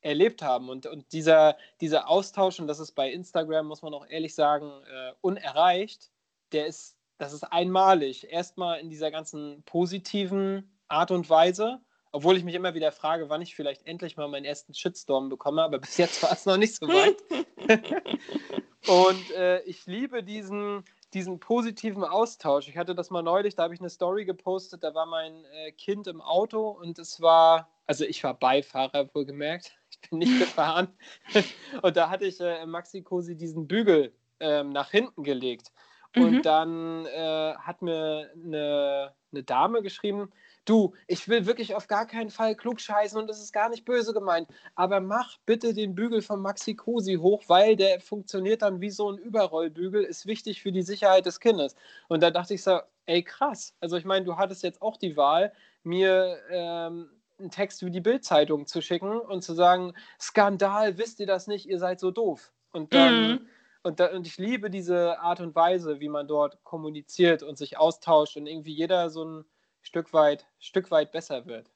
erlebt 0.00 0.42
haben. 0.42 0.68
Und, 0.68 0.86
und 0.86 1.12
dieser, 1.12 1.56
dieser 1.80 2.08
Austausch, 2.08 2.58
und 2.58 2.66
das 2.66 2.80
ist 2.80 2.92
bei 2.92 3.10
Instagram, 3.10 3.66
muss 3.66 3.82
man 3.82 3.94
auch 3.94 4.06
ehrlich 4.08 4.34
sagen, 4.34 4.70
äh, 4.92 5.12
unerreicht, 5.20 6.10
der 6.50 6.66
ist, 6.66 6.96
das 7.18 7.32
ist 7.32 7.44
einmalig. 7.44 8.30
Erstmal 8.30 8.80
in 8.80 8.90
dieser 8.90 9.10
ganzen 9.10 9.62
positiven 9.64 10.70
Art 10.88 11.10
und 11.10 11.28
Weise, 11.30 11.80
obwohl 12.12 12.36
ich 12.36 12.44
mich 12.44 12.54
immer 12.54 12.74
wieder 12.74 12.92
frage, 12.92 13.30
wann 13.30 13.42
ich 13.42 13.54
vielleicht 13.56 13.86
endlich 13.86 14.16
mal 14.16 14.28
meinen 14.28 14.44
ersten 14.44 14.74
Shitstorm 14.74 15.30
bekomme, 15.30 15.62
aber 15.62 15.78
bis 15.78 15.96
jetzt 15.96 16.22
war 16.22 16.32
es 16.32 16.44
noch 16.44 16.58
nicht 16.58 16.76
so 16.76 16.86
weit. 16.86 17.16
und 18.86 19.30
äh, 19.32 19.62
ich 19.62 19.86
liebe 19.86 20.22
diesen, 20.22 20.84
diesen 21.14 21.40
positiven 21.40 22.04
Austausch. 22.04 22.68
Ich 22.68 22.76
hatte 22.76 22.94
das 22.94 23.10
mal 23.10 23.22
neulich, 23.22 23.54
da 23.54 23.64
habe 23.64 23.74
ich 23.74 23.80
eine 23.80 23.88
Story 23.88 24.26
gepostet, 24.26 24.84
da 24.84 24.94
war 24.94 25.06
mein 25.06 25.44
äh, 25.46 25.72
Kind 25.72 26.06
im 26.06 26.20
Auto 26.20 26.68
und 26.68 26.98
es 26.98 27.22
war, 27.22 27.70
also 27.86 28.04
ich 28.04 28.22
war 28.22 28.34
Beifahrer, 28.34 29.08
wohlgemerkt, 29.14 29.72
ich 29.90 30.10
bin 30.10 30.18
nicht 30.18 30.38
gefahren. 30.38 30.88
und 31.82 31.96
da 31.96 32.10
hatte 32.10 32.26
ich 32.26 32.38
äh, 32.40 32.66
Maxi 32.66 33.02
Cosi 33.02 33.36
diesen 33.36 33.66
Bügel 33.66 34.14
ähm, 34.40 34.70
nach 34.70 34.90
hinten 34.90 35.22
gelegt. 35.22 35.72
Und 36.14 36.32
mhm. 36.32 36.42
dann 36.42 37.06
äh, 37.06 37.54
hat 37.56 37.80
mir 37.80 38.30
eine, 38.34 39.14
eine 39.32 39.42
Dame 39.42 39.82
geschrieben, 39.82 40.30
du, 40.64 40.94
ich 41.06 41.28
will 41.28 41.46
wirklich 41.46 41.74
auf 41.74 41.86
gar 41.86 42.06
keinen 42.06 42.30
Fall 42.30 42.54
klugscheißen 42.54 43.18
und 43.18 43.30
es 43.30 43.40
ist 43.40 43.52
gar 43.52 43.68
nicht 43.68 43.84
böse 43.84 44.12
gemeint, 44.12 44.48
aber 44.74 45.00
mach 45.00 45.38
bitte 45.46 45.72
den 45.72 45.94
Bügel 45.94 46.20
von 46.20 46.40
Maxi 46.40 46.74
Cosi 46.74 47.14
hoch, 47.14 47.42
weil 47.48 47.76
der 47.76 48.00
funktioniert 48.00 48.62
dann 48.62 48.80
wie 48.80 48.90
so 48.90 49.10
ein 49.10 49.18
Überrollbügel, 49.18 50.04
ist 50.04 50.26
wichtig 50.26 50.62
für 50.62 50.70
die 50.70 50.82
Sicherheit 50.82 51.26
des 51.26 51.40
Kindes. 51.40 51.74
Und 52.08 52.22
da 52.22 52.30
dachte 52.30 52.54
ich 52.54 52.62
so, 52.62 52.80
ey 53.06 53.22
krass, 53.22 53.74
also 53.80 53.96
ich 53.96 54.04
meine, 54.04 54.24
du 54.24 54.36
hattest 54.36 54.62
jetzt 54.62 54.82
auch 54.82 54.98
die 54.98 55.16
Wahl, 55.16 55.52
mir 55.82 56.38
ähm, 56.50 57.08
einen 57.38 57.50
Text 57.50 57.84
wie 57.84 57.90
die 57.90 58.00
Bildzeitung 58.00 58.66
zu 58.66 58.82
schicken 58.82 59.18
und 59.18 59.42
zu 59.42 59.54
sagen, 59.54 59.94
Skandal, 60.20 60.98
wisst 60.98 61.20
ihr 61.20 61.26
das 61.26 61.46
nicht, 61.46 61.66
ihr 61.66 61.78
seid 61.78 62.00
so 62.00 62.10
doof. 62.10 62.52
Und 62.70 62.92
dann... 62.92 63.30
Mhm. 63.30 63.48
Und, 63.82 63.98
da, 64.00 64.14
und, 64.14 64.26
ich 64.26 64.38
liebe 64.38 64.70
diese 64.70 65.18
Art 65.18 65.40
und 65.40 65.54
Weise, 65.54 66.00
wie 66.00 66.08
man 66.08 66.28
dort 66.28 66.62
kommuniziert 66.62 67.42
und 67.42 67.58
sich 67.58 67.78
austauscht 67.78 68.36
und 68.36 68.46
irgendwie 68.46 68.72
jeder 68.72 69.10
so 69.10 69.24
ein, 69.24 69.44
Stück 69.82 70.12
weit, 70.12 70.46
Stück 70.58 70.90
weit 70.90 71.12
besser 71.12 71.46
wird. 71.46 71.70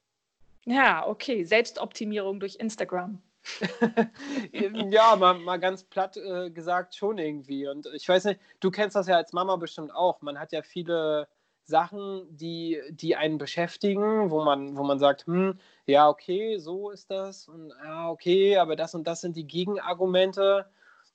Ja, 0.65 1.07
okay. 1.07 1.45
Selbstoptimierung 1.45 2.41
durch 2.41 2.57
Instagram. 2.57 3.21
ja, 4.91 5.15
mal, 5.15 5.35
mal 5.35 5.59
ganz 5.59 5.85
platt 5.85 6.17
äh, 6.17 6.51
gesagt 6.51 6.97
schon 6.97 7.19
irgendwie. 7.19 7.69
Und 7.69 7.87
ich 7.95 8.09
weiß 8.09 8.25
nicht, 8.25 8.41
du 8.61 8.71
kennst 8.71 8.97
das 8.97 9.07
ja 9.07 9.17
als 9.17 9.33
Mama 9.33 9.57
bestimmt 9.57 9.95
auch. 9.95 10.21
Man 10.23 10.39
hat 10.39 10.53
ja 10.53 10.63
viele 10.63 11.29
Sachen, 11.65 12.27
die, 12.31 12.81
die 12.91 13.15
einen 13.17 13.39
beschäftigen, 13.39 14.31
wo 14.31 14.43
man, 14.43 14.77
wo 14.77 14.83
man 14.83 14.99
sagt, 14.99 15.27
hm, 15.27 15.59
ja, 15.85 16.09
okay, 16.09 16.59
so 16.59 16.91
ist 16.91 17.11
das 17.11 17.49
und 17.49 17.73
ja, 17.85 18.09
okay, 18.09 18.57
aber 18.57 18.77
das 18.77 18.95
und 18.95 19.05
das 19.07 19.21
sind 19.21 19.37
die 19.37 19.47
Gegenargumente. 19.47 20.67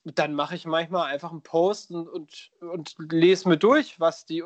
Dann 0.04 0.34
mache 0.34 0.56
ich 0.56 0.64
manchmal 0.64 1.12
einfach 1.12 1.30
einen 1.30 1.42
Post 1.42 1.92
und, 1.92 2.08
und, 2.08 2.50
und 2.60 2.94
lese 2.98 3.48
mir 3.48 3.56
durch, 3.56 4.00
was 4.00 4.26
die 4.26 4.42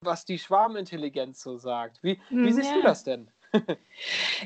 was 0.00 0.24
die 0.24 0.38
Schwarmintelligenz 0.38 1.42
so 1.42 1.56
sagt. 1.56 2.02
Wie, 2.02 2.20
wie 2.30 2.52
siehst 2.52 2.70
ja. 2.70 2.76
du 2.76 2.82
das 2.82 3.04
denn? 3.04 3.30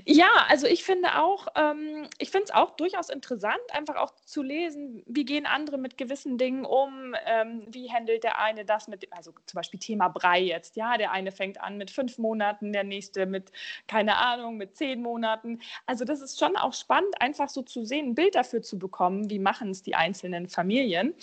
Ja, 0.05 0.29
also 0.49 0.67
ich 0.67 0.85
finde 0.85 1.19
auch, 1.19 1.49
ähm, 1.57 2.09
ich 2.19 2.31
finde 2.31 2.45
es 2.45 2.51
auch 2.51 2.77
durchaus 2.77 3.09
interessant, 3.09 3.61
einfach 3.73 3.97
auch 3.97 4.15
zu 4.25 4.43
lesen, 4.43 5.03
wie 5.07 5.25
gehen 5.25 5.47
andere 5.47 5.79
mit 5.79 5.97
gewissen 5.97 6.39
Dingen 6.39 6.65
um, 6.65 7.15
ähm, 7.27 7.67
wie 7.69 7.91
handelt 7.91 8.25
der 8.25 8.39
eine 8.39 8.65
das 8.65 8.89
mit, 8.89 9.13
also 9.13 9.33
zum 9.47 9.59
Beispiel 9.59 9.81
Thema 9.81 10.09
Brei 10.09 10.41
jetzt, 10.41 10.77
ja, 10.77 10.97
der 10.97 11.13
eine 11.13 11.33
fängt 11.33 11.61
an 11.61 11.77
mit 11.77 11.91
fünf 11.91 12.19
Monaten, 12.19 12.73
der 12.73 12.85
nächste 12.85 13.27
mit, 13.27 13.53
keine 13.87 14.17
Ahnung, 14.17 14.57
mit 14.57 14.77
zehn 14.77 15.03
Monaten. 15.03 15.61
Also 15.87 16.05
das 16.05 16.21
ist 16.21 16.39
schon 16.39 16.57
auch 16.57 16.73
spannend, 16.75 17.21
einfach 17.21 17.49
so 17.49 17.63
zu 17.63 17.85
sehen, 17.85 18.11
ein 18.11 18.15
Bild 18.15 18.35
dafür 18.35 18.63
zu 18.63 18.79
bekommen, 18.79 19.31
wie 19.31 19.39
machen 19.39 19.71
es 19.71 19.83
die 19.83 19.95
einzelnen 19.95 20.49
Familien. 20.49 21.15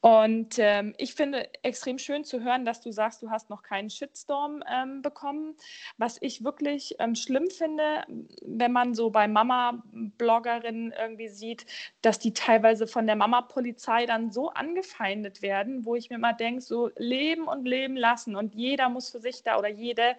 Und 0.00 0.58
ähm, 0.58 0.94
ich 0.96 1.14
finde 1.14 1.48
extrem 1.64 1.98
schön 1.98 2.24
zu 2.24 2.42
hören, 2.44 2.64
dass 2.64 2.80
du 2.80 2.92
sagst, 2.92 3.20
du 3.20 3.30
hast 3.30 3.50
noch 3.50 3.64
keinen 3.64 3.90
Shitstorm 3.90 4.62
ähm, 4.72 5.02
bekommen. 5.02 5.56
Was 5.96 6.18
ich 6.20 6.44
wirklich 6.44 6.94
ähm, 7.00 7.16
schlimm 7.16 7.50
finde, 7.50 8.04
wenn 8.42 8.70
man 8.70 8.94
so 8.94 9.10
bei 9.10 9.26
Mama-Bloggerinnen 9.26 10.92
irgendwie 10.92 11.28
sieht, 11.28 11.66
dass 12.00 12.20
die 12.20 12.32
teilweise 12.32 12.86
von 12.86 13.06
der 13.06 13.16
Mama-Polizei 13.16 14.06
dann 14.06 14.30
so 14.30 14.50
angefeindet 14.50 15.42
werden, 15.42 15.84
wo 15.84 15.96
ich 15.96 16.10
mir 16.10 16.18
mal 16.18 16.32
denke, 16.32 16.60
so 16.60 16.90
leben 16.96 17.48
und 17.48 17.66
leben 17.66 17.96
lassen 17.96 18.36
und 18.36 18.54
jeder 18.54 18.88
muss 18.88 19.10
für 19.10 19.20
sich 19.20 19.42
da 19.42 19.58
oder 19.58 19.68
jede 19.68 20.14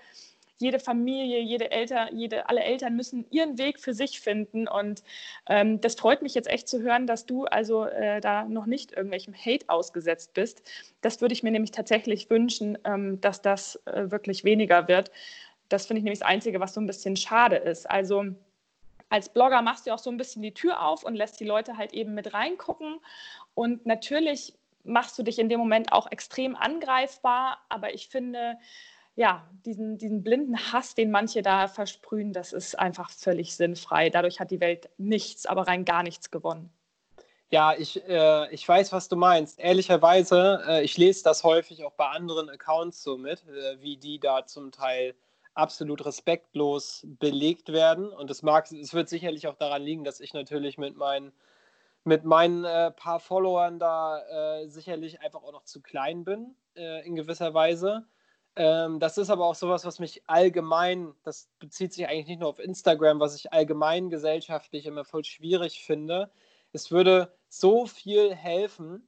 jede 0.60 0.80
Familie, 0.80 1.40
jede 1.40 1.72
Eltern, 1.72 2.16
jede, 2.16 2.50
alle 2.50 2.62
Eltern 2.62 2.96
müssen 2.96 3.26
ihren 3.32 3.58
Weg 3.58 3.80
für 3.80 3.94
sich 3.94 4.20
finden. 4.20 4.68
Und 4.68 5.04
ähm, 5.48 5.80
das 5.82 5.96
freut 5.96 6.22
mich 6.22 6.36
jetzt 6.36 6.50
echt 6.50 6.68
zu 6.68 6.82
hören, 6.82 7.08
dass 7.08 7.26
du 7.26 7.46
also 7.46 7.86
äh, 7.86 8.20
da 8.20 8.44
noch 8.44 8.66
nicht 8.66 8.92
irgendwelchem 8.92 9.34
Hate 9.34 9.66
ausgesetzt 9.70 10.34
bist. 10.34 10.62
Das 11.02 11.22
würde 11.22 11.34
ich 11.34 11.44
mir 11.44 11.52
nämlich 11.52 11.72
tatsächlich 11.72 12.30
wünschen, 12.30 12.78
ähm, 12.84 13.22
dass 13.22 13.42
das 13.42 13.78
äh, 13.86 14.12
wirklich 14.12 14.44
weniger 14.44 14.88
wird. 14.88 15.12
Das 15.70 15.86
finde 15.86 16.00
ich 16.00 16.04
nämlich 16.04 16.20
das 16.20 16.28
Einzige, 16.28 16.60
was 16.60 16.74
so 16.74 16.82
ein 16.82 16.88
bisschen 16.88 17.16
schade 17.16 17.56
ist. 17.56 17.90
Also 17.90 18.26
als 19.10 19.30
Blogger 19.30 19.62
machst 19.62 19.88
du 19.88 19.94
auch 19.94 20.00
so 20.00 20.10
ein 20.10 20.18
bisschen 20.18 20.42
die 20.42 20.54
Tür 20.54 20.86
auf 20.86 21.04
und 21.04 21.16
lässt 21.16 21.40
die 21.40 21.46
Leute 21.46 21.78
halt 21.78 21.94
eben 21.94 22.14
mit 22.14 22.34
reingucken. 22.34 23.00
Und 23.56 23.86
natürlich 23.86 24.54
machst 24.84 25.18
du 25.18 25.24
dich 25.24 25.40
in 25.40 25.50
dem 25.50 25.60
Moment 25.60 25.92
auch 25.92 26.12
extrem 26.12 26.56
angreifbar, 26.56 27.60
aber 27.70 27.94
ich 27.94 28.10
finde, 28.10 28.58
ja, 29.16 29.48
diesen, 29.66 29.98
diesen 29.98 30.24
blinden 30.24 30.58
Hass, 30.72 30.96
den 30.96 31.12
manche 31.12 31.42
da 31.42 31.68
versprühen, 31.68 32.34
das 32.34 32.54
ist 32.54 32.78
einfach 32.78 33.10
völlig 33.10 33.56
sinnfrei. 33.56 34.10
Dadurch 34.10 34.40
hat 34.40 34.52
die 34.52 34.60
Welt 34.60 34.90
nichts, 34.98 35.46
aber 35.46 35.68
rein 35.68 35.86
gar 35.86 36.04
nichts 36.04 36.32
gewonnen. 36.32 36.72
Ja, 37.52 37.74
ich, 37.76 38.08
äh, 38.08 38.54
ich 38.54 38.68
weiß, 38.68 38.92
was 38.94 39.10
du 39.10 39.16
meinst. 39.16 39.60
Ehrlicherweise, 39.60 40.62
äh, 40.68 40.84
ich 40.84 40.98
lese 40.98 41.24
das 41.24 41.44
häufig 41.44 41.84
auch 41.84 41.94
bei 41.94 42.08
anderen 42.08 42.50
Accounts 42.50 43.02
so 43.02 43.18
mit, 43.18 43.44
äh, 43.48 43.82
wie 43.82 43.98
die 43.98 44.20
da 44.20 44.46
zum 44.46 44.72
Teil 44.72 45.16
absolut 45.56 46.06
respektlos 46.06 47.06
belegt 47.20 47.74
werden. 47.74 48.10
Und 48.10 48.30
es 48.30 48.44
mag, 48.44 48.72
es 48.72 48.94
wird 48.94 49.10
sicherlich 49.10 49.48
auch 49.48 49.56
daran 49.56 49.82
liegen, 49.82 50.04
dass 50.04 50.20
ich 50.20 50.34
natürlich 50.34 50.78
mit 50.78 50.96
meinen 50.96 51.32
mit 52.06 52.24
meinen 52.24 52.64
äh, 52.64 52.92
paar 52.92 53.20
Followern 53.20 53.78
da 53.78 54.62
äh, 54.62 54.68
sicherlich 54.70 55.22
einfach 55.22 55.44
auch 55.44 55.52
noch 55.52 55.66
zu 55.66 55.82
klein 55.82 56.24
bin, 56.24 56.56
äh, 56.76 57.06
in 57.06 57.16
gewisser 57.16 57.54
Weise. 57.54 58.06
Ähm, 58.60 59.00
das 59.00 59.18
ist 59.18 59.30
aber 59.30 59.46
auch 59.46 59.56
sowas, 59.56 59.86
was 59.86 60.00
mich 60.00 60.22
allgemein, 60.28 61.14
das 61.24 61.48
bezieht 61.60 61.94
sich 61.94 62.10
eigentlich 62.10 62.28
nicht 62.28 62.42
nur 62.42 62.50
auf 62.50 62.60
Instagram, 62.60 63.22
was 63.22 63.34
ich 63.34 63.54
allgemein 63.54 64.10
gesellschaftlich 64.10 64.86
immer 64.86 65.06
voll 65.06 65.24
schwierig 65.24 65.86
finde. 65.86 66.30
Es 66.74 66.92
würde 66.92 67.32
so 67.48 67.86
viel 67.86 68.36
helfen, 68.36 69.08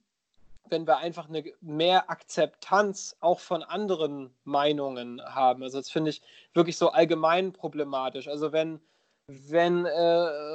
wenn 0.70 0.88
wir 0.88 1.00
einfach 1.00 1.28
eine 1.28 1.44
mehr 1.60 2.10
Akzeptanz 2.10 3.18
auch 3.20 3.42
von 3.42 3.62
anderen 3.62 4.34
Meinungen 4.46 5.22
haben. 5.22 5.64
Also 5.64 5.80
das 5.80 5.92
finde 5.92 6.12
ich 6.12 6.22
wirklich 6.54 6.78
so 6.78 6.92
allgemein 6.92 7.52
problematisch. 7.52 8.30
Also 8.30 8.54
wenn 8.54 8.80
wenn 9.50 9.86
äh, 9.86 10.02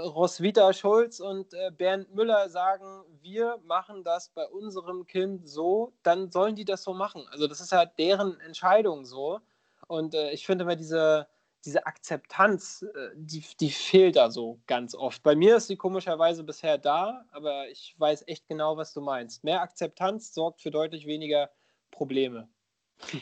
Roswitha 0.04 0.72
Schulz 0.72 1.20
und 1.20 1.54
äh, 1.54 1.70
Bernd 1.70 2.14
Müller 2.14 2.48
sagen, 2.48 3.04
wir 3.20 3.58
machen 3.64 4.04
das 4.04 4.28
bei 4.30 4.46
unserem 4.46 5.06
Kind 5.06 5.48
so, 5.48 5.92
dann 6.02 6.30
sollen 6.30 6.56
die 6.56 6.64
das 6.64 6.82
so 6.82 6.92
machen. 6.92 7.26
Also 7.30 7.46
das 7.46 7.60
ist 7.60 7.72
ja 7.72 7.86
deren 7.86 8.38
Entscheidung 8.40 9.04
so. 9.04 9.40
Und 9.88 10.14
äh, 10.14 10.32
ich 10.32 10.46
finde 10.46 10.64
immer 10.64 10.76
diese, 10.76 11.26
diese 11.64 11.86
Akzeptanz, 11.86 12.82
äh, 12.82 13.10
die, 13.14 13.44
die 13.60 13.70
fehlt 13.70 14.16
da 14.16 14.30
so 14.30 14.60
ganz 14.66 14.94
oft. 14.94 15.22
Bei 15.22 15.34
mir 15.34 15.56
ist 15.56 15.68
sie 15.68 15.76
komischerweise 15.76 16.44
bisher 16.44 16.76
da, 16.76 17.24
aber 17.32 17.68
ich 17.68 17.94
weiß 17.98 18.24
echt 18.26 18.46
genau, 18.48 18.76
was 18.76 18.92
du 18.92 19.00
meinst. 19.00 19.44
Mehr 19.44 19.62
Akzeptanz 19.62 20.34
sorgt 20.34 20.60
für 20.60 20.70
deutlich 20.70 21.06
weniger 21.06 21.50
Probleme. 21.90 22.48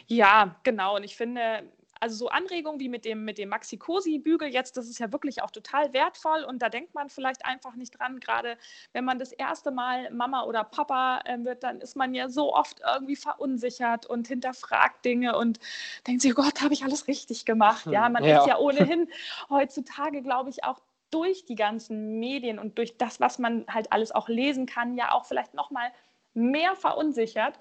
Ja, 0.07 0.57
genau. 0.63 0.97
Und 0.97 1.05
ich 1.05 1.17
finde, 1.17 1.65
also 2.05 2.17
so 2.17 2.29
Anregungen 2.29 2.81
wie 2.81 2.91
mit 2.91 3.07
dem, 3.07 3.25
mit 3.25 3.39
dem 3.39 3.49
Maxi-Cosi-Bügel 3.49 4.49
jetzt, 4.49 4.77
das 4.77 4.89
ist 4.91 4.99
ja 4.99 5.11
wirklich 5.11 5.43
auch 5.43 5.51
total 5.51 5.95
wertvoll 5.95 6.45
und 6.45 6.61
da 6.61 6.69
denkt 6.69 6.95
man 6.95 7.09
vielleicht 7.09 7.47
einfach 7.47 7.77
nicht 7.77 7.99
dran, 7.99 8.21
gerade 8.21 8.59
wenn 8.93 9.07
man 9.07 9.19
das 9.19 9.33
erste 9.33 9.71
Mal 9.71 10.11
Mama 10.11 10.45
oder 10.45 10.65
Papa 10.65 11.21
äh, 11.25 11.43
wird, 11.43 11.63
dann 11.63 11.81
ist 11.81 11.97
man 11.97 12.13
ja 12.13 12.29
so 12.29 12.55
oft 12.55 12.83
irgendwie 12.87 13.17
verunsichert 13.17 14.05
und 14.05 14.29
hinterfragt 14.29 15.03
Dinge 15.03 15.39
und 15.39 15.59
denkt 16.07 16.21
sich, 16.21 16.33
oh 16.33 16.43
Gott, 16.43 16.61
habe 16.61 16.75
ich 16.75 16.85
alles 16.85 17.09
richtig 17.09 17.47
gemacht? 17.47 17.87
Ja, 17.87 18.11
man 18.11 18.23
ja. 18.25 18.41
ist 18.41 18.47
ja 18.49 18.59
ohnehin 18.59 19.09
heutzutage, 19.49 20.21
glaube 20.21 20.51
ich, 20.51 20.63
auch 20.63 20.81
durch 21.11 21.47
die 21.47 21.55
ganzen 21.55 22.19
Medien 22.19 22.59
und 22.59 22.77
durch 22.77 22.99
das, 22.99 23.19
was 23.19 23.39
man 23.39 23.65
halt 23.67 23.93
alles 23.93 24.13
auch 24.13 24.29
lesen 24.29 24.67
kann, 24.67 24.95
ja 24.95 25.13
auch 25.13 25.25
vielleicht 25.25 25.55
noch 25.55 25.71
mal 25.71 25.91
mehr 26.35 26.77
verunsichert 26.77 27.59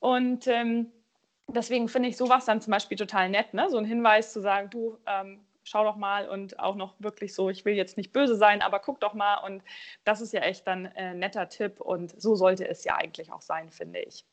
und 0.00 0.48
ähm, 0.48 0.90
deswegen 1.48 1.88
finde 1.88 2.08
ich 2.08 2.16
sowas 2.16 2.44
dann 2.44 2.60
zum 2.60 2.70
Beispiel 2.70 2.96
total 2.96 3.28
nett, 3.28 3.54
ne? 3.54 3.68
so 3.70 3.78
ein 3.78 3.84
Hinweis 3.84 4.32
zu 4.32 4.40
sagen, 4.40 4.70
du, 4.70 4.98
ähm, 5.06 5.40
schau 5.64 5.84
doch 5.84 5.96
mal 5.96 6.28
und 6.28 6.58
auch 6.58 6.74
noch 6.74 6.94
wirklich 6.98 7.34
so, 7.34 7.48
ich 7.50 7.64
will 7.64 7.74
jetzt 7.74 7.96
nicht 7.96 8.12
böse 8.12 8.36
sein, 8.36 8.62
aber 8.62 8.80
guck 8.80 9.00
doch 9.00 9.14
mal 9.14 9.36
und 9.38 9.62
das 10.04 10.20
ist 10.20 10.32
ja 10.32 10.40
echt 10.40 10.66
dann 10.66 10.86
ein 10.86 10.96
äh, 10.96 11.14
netter 11.14 11.48
Tipp 11.48 11.80
und 11.80 12.20
so 12.20 12.36
sollte 12.36 12.68
es 12.68 12.84
ja 12.84 12.96
eigentlich 12.96 13.32
auch 13.32 13.42
sein, 13.42 13.70
finde 13.70 14.00
ich. 14.00 14.24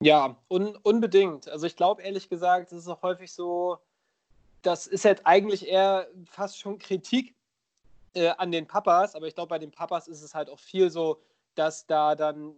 Ja, 0.00 0.36
un 0.48 0.76
unbedingt. 0.82 1.48
Also 1.48 1.66
ich 1.66 1.76
glaube 1.76 2.02
ehrlich 2.02 2.28
gesagt, 2.28 2.72
es 2.72 2.78
ist 2.78 2.88
auch 2.88 3.02
häufig 3.02 3.32
so, 3.32 3.78
das 4.62 4.86
ist 4.86 5.04
jetzt 5.04 5.26
eigentlich 5.26 5.68
eher 5.68 6.08
fast 6.26 6.58
schon 6.58 6.78
Kritik 6.78 7.34
äh, 8.14 8.28
an 8.30 8.50
den 8.50 8.66
Papas, 8.66 9.14
aber 9.14 9.26
ich 9.26 9.34
glaube, 9.34 9.50
bei 9.50 9.58
den 9.58 9.70
Papas 9.70 10.08
ist 10.08 10.22
es 10.22 10.34
halt 10.34 10.48
auch 10.50 10.58
viel 10.58 10.90
so, 10.90 11.20
dass 11.54 11.86
da 11.86 12.14
dann 12.14 12.54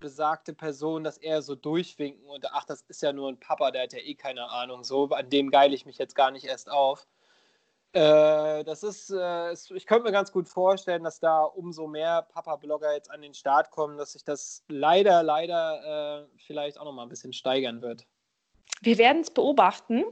besagte 0.00 0.54
Personen 0.54 1.04
das 1.04 1.18
eher 1.18 1.42
so 1.42 1.54
durchwinken 1.54 2.28
und 2.28 2.52
ach, 2.52 2.64
das 2.64 2.82
ist 2.88 3.02
ja 3.02 3.12
nur 3.12 3.28
ein 3.28 3.40
Papa, 3.40 3.70
der 3.70 3.84
hat 3.84 3.92
ja 3.92 4.00
eh 4.00 4.14
keine 4.14 4.48
Ahnung, 4.50 4.84
so, 4.84 5.08
an 5.10 5.30
dem 5.30 5.50
geile 5.50 5.74
ich 5.74 5.86
mich 5.86 5.98
jetzt 5.98 6.14
gar 6.14 6.30
nicht 6.30 6.44
erst 6.44 6.70
auf. 6.70 7.06
Äh, 7.92 8.64
das 8.64 8.82
ist, 8.82 9.10
äh, 9.10 9.52
ich 9.52 9.86
könnte 9.86 10.04
mir 10.04 10.12
ganz 10.12 10.30
gut 10.30 10.48
vorstellen, 10.48 11.04
dass 11.04 11.20
da 11.20 11.42
umso 11.42 11.86
mehr 11.86 12.22
Papa-Blogger 12.22 12.92
jetzt 12.92 13.10
an 13.10 13.22
den 13.22 13.32
Start 13.34 13.70
kommen, 13.70 13.96
dass 13.96 14.12
sich 14.12 14.24
das 14.24 14.62
leider, 14.68 15.22
leider 15.22 16.26
äh, 16.26 16.28
vielleicht 16.36 16.78
auch 16.78 16.84
noch 16.84 16.92
mal 16.92 17.04
ein 17.04 17.08
bisschen 17.08 17.32
steigern 17.32 17.80
wird. 17.80 18.06
Wir 18.80 18.98
werden 18.98 19.22
es 19.22 19.30
beobachten. 19.30 20.04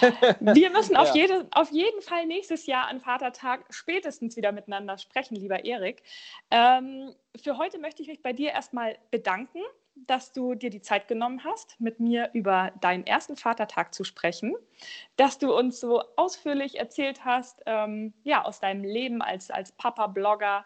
Wir 0.40 0.70
müssen 0.70 0.96
auf, 0.96 1.08
ja. 1.08 1.22
jede, 1.22 1.48
auf 1.50 1.70
jeden 1.70 2.00
Fall 2.00 2.26
nächstes 2.26 2.66
Jahr 2.66 2.86
an 2.86 3.00
Vatertag 3.00 3.64
spätestens 3.70 4.36
wieder 4.36 4.52
miteinander 4.52 4.98
sprechen, 4.98 5.34
lieber 5.34 5.64
Erik. 5.64 6.02
Ähm, 6.50 7.14
für 7.42 7.58
heute 7.58 7.78
möchte 7.78 8.02
ich 8.02 8.08
mich 8.08 8.22
bei 8.22 8.32
dir 8.32 8.50
erstmal 8.50 8.98
bedanken, 9.10 9.60
dass 9.96 10.32
du 10.32 10.54
dir 10.54 10.70
die 10.70 10.80
Zeit 10.80 11.08
genommen 11.08 11.44
hast, 11.44 11.80
mit 11.80 12.00
mir 12.00 12.30
über 12.32 12.72
deinen 12.80 13.06
ersten 13.06 13.36
Vatertag 13.36 13.94
zu 13.94 14.04
sprechen, 14.04 14.54
dass 15.16 15.38
du 15.38 15.54
uns 15.56 15.80
so 15.80 16.02
ausführlich 16.16 16.78
erzählt 16.78 17.24
hast, 17.24 17.62
ähm, 17.66 18.12
ja, 18.24 18.44
aus 18.44 18.60
deinem 18.60 18.84
Leben 18.84 19.22
als, 19.22 19.50
als 19.50 19.72
Papa-Blogger 19.72 20.64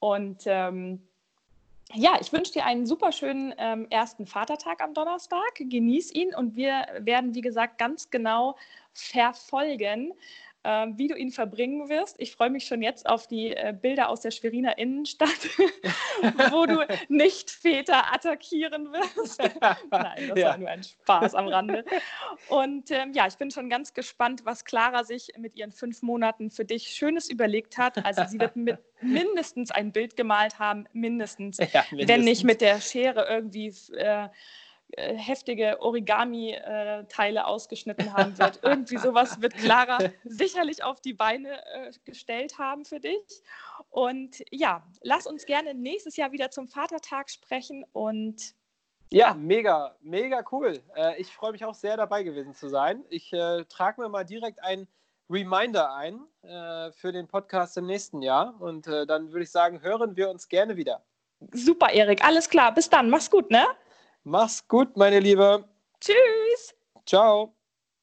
und 0.00 0.42
ähm, 0.46 1.06
ja, 1.94 2.18
ich 2.20 2.32
wünsche 2.32 2.52
dir 2.52 2.64
einen 2.66 2.86
super 2.86 3.12
schönen 3.12 3.54
ähm, 3.58 3.86
ersten 3.90 4.26
Vatertag 4.26 4.82
am 4.82 4.94
Donnerstag. 4.94 5.54
Genieß 5.58 6.12
ihn 6.12 6.34
und 6.34 6.56
wir 6.56 6.86
werden, 6.98 7.34
wie 7.34 7.40
gesagt, 7.40 7.78
ganz 7.78 8.10
genau 8.10 8.56
verfolgen, 8.94 10.12
äh, 10.64 10.86
wie 10.96 11.08
du 11.08 11.14
ihn 11.14 11.30
verbringen 11.30 11.88
wirst. 11.88 12.16
Ich 12.18 12.32
freue 12.32 12.50
mich 12.50 12.66
schon 12.66 12.82
jetzt 12.82 13.06
auf 13.06 13.26
die 13.26 13.54
äh, 13.54 13.74
Bilder 13.78 14.08
aus 14.08 14.22
der 14.22 14.30
Schweriner 14.30 14.78
Innenstadt, 14.78 15.28
wo 16.50 16.66
du 16.66 16.86
nicht 17.08 17.50
Väter 17.50 18.12
attackieren 18.12 18.90
wirst. 18.92 19.38
Nein, 19.90 20.28
das 20.28 20.38
ja. 20.38 20.48
war 20.48 20.58
nur 20.58 20.68
ein 20.68 20.82
Spaß 20.82 21.34
am 21.34 21.48
Rande. 21.48 21.84
Und 22.48 22.90
ähm, 22.90 23.12
ja, 23.12 23.26
ich 23.26 23.36
bin 23.36 23.50
schon 23.50 23.68
ganz 23.68 23.92
gespannt, 23.92 24.44
was 24.44 24.64
Clara 24.64 25.04
sich 25.04 25.28
mit 25.36 25.54
ihren 25.56 25.72
fünf 25.72 26.02
Monaten 26.02 26.50
für 26.50 26.64
dich 26.64 26.88
Schönes 26.88 27.28
überlegt 27.28 27.76
hat. 27.76 28.04
Also 28.04 28.24
sie 28.26 28.40
wird 28.40 28.56
mit 28.56 28.78
mindestens 29.02 29.70
ein 29.70 29.92
Bild 29.92 30.16
gemalt 30.16 30.58
haben, 30.58 30.86
mindestens, 30.92 31.58
ja, 31.58 31.84
mindestens. 31.90 32.08
wenn 32.08 32.24
nicht 32.24 32.44
mit 32.44 32.60
der 32.60 32.80
Schere 32.80 33.26
irgendwie 33.28 33.74
äh, 33.96 34.28
äh, 34.96 35.16
heftige 35.16 35.80
Origami-Teile 35.80 37.46
ausgeschnitten 37.46 38.12
haben 38.12 38.38
wird. 38.38 38.60
Irgendwie 38.62 38.98
sowas 38.98 39.40
wird 39.40 39.54
Clara 39.54 39.98
sicherlich 40.24 40.82
auf 40.82 41.00
die 41.00 41.14
Beine 41.14 41.60
äh, 41.74 41.92
gestellt 42.04 42.58
haben 42.58 42.84
für 42.84 43.00
dich. 43.00 43.42
Und 43.90 44.44
ja, 44.50 44.82
lass 45.02 45.26
uns 45.26 45.46
gerne 45.46 45.74
nächstes 45.74 46.16
Jahr 46.16 46.32
wieder 46.32 46.50
zum 46.50 46.68
Vatertag 46.68 47.30
sprechen 47.30 47.84
und 47.92 48.54
ja, 49.10 49.34
mega, 49.34 49.94
mega 50.00 50.44
cool. 50.50 50.82
Äh, 50.96 51.20
ich 51.20 51.32
freue 51.32 51.52
mich 51.52 51.64
auch 51.64 51.74
sehr 51.74 51.96
dabei 51.96 52.24
gewesen 52.24 52.54
zu 52.54 52.68
sein. 52.68 53.04
Ich 53.10 53.32
äh, 53.32 53.64
trage 53.66 54.00
mir 54.00 54.08
mal 54.08 54.24
direkt 54.24 54.62
ein 54.64 54.88
Reminder 55.30 55.94
ein 55.94 56.20
äh, 56.42 56.90
für 56.92 57.12
den 57.12 57.28
Podcast 57.28 57.76
im 57.76 57.86
nächsten 57.86 58.22
Jahr 58.22 58.60
und 58.60 58.86
äh, 58.86 59.06
dann 59.06 59.30
würde 59.30 59.44
ich 59.44 59.50
sagen, 59.50 59.82
hören 59.82 60.16
wir 60.16 60.30
uns 60.30 60.48
gerne 60.48 60.76
wieder. 60.76 61.02
Super, 61.52 61.90
Erik. 61.90 62.24
Alles 62.24 62.48
klar. 62.48 62.72
Bis 62.74 62.90
dann. 62.90 63.10
Mach's 63.10 63.30
gut, 63.30 63.50
ne? 63.50 63.66
Mach's 64.24 64.66
gut, 64.66 64.96
meine 64.96 65.20
Liebe. 65.20 65.68
Tschüss. 66.00 66.74
Ciao. 67.04 67.54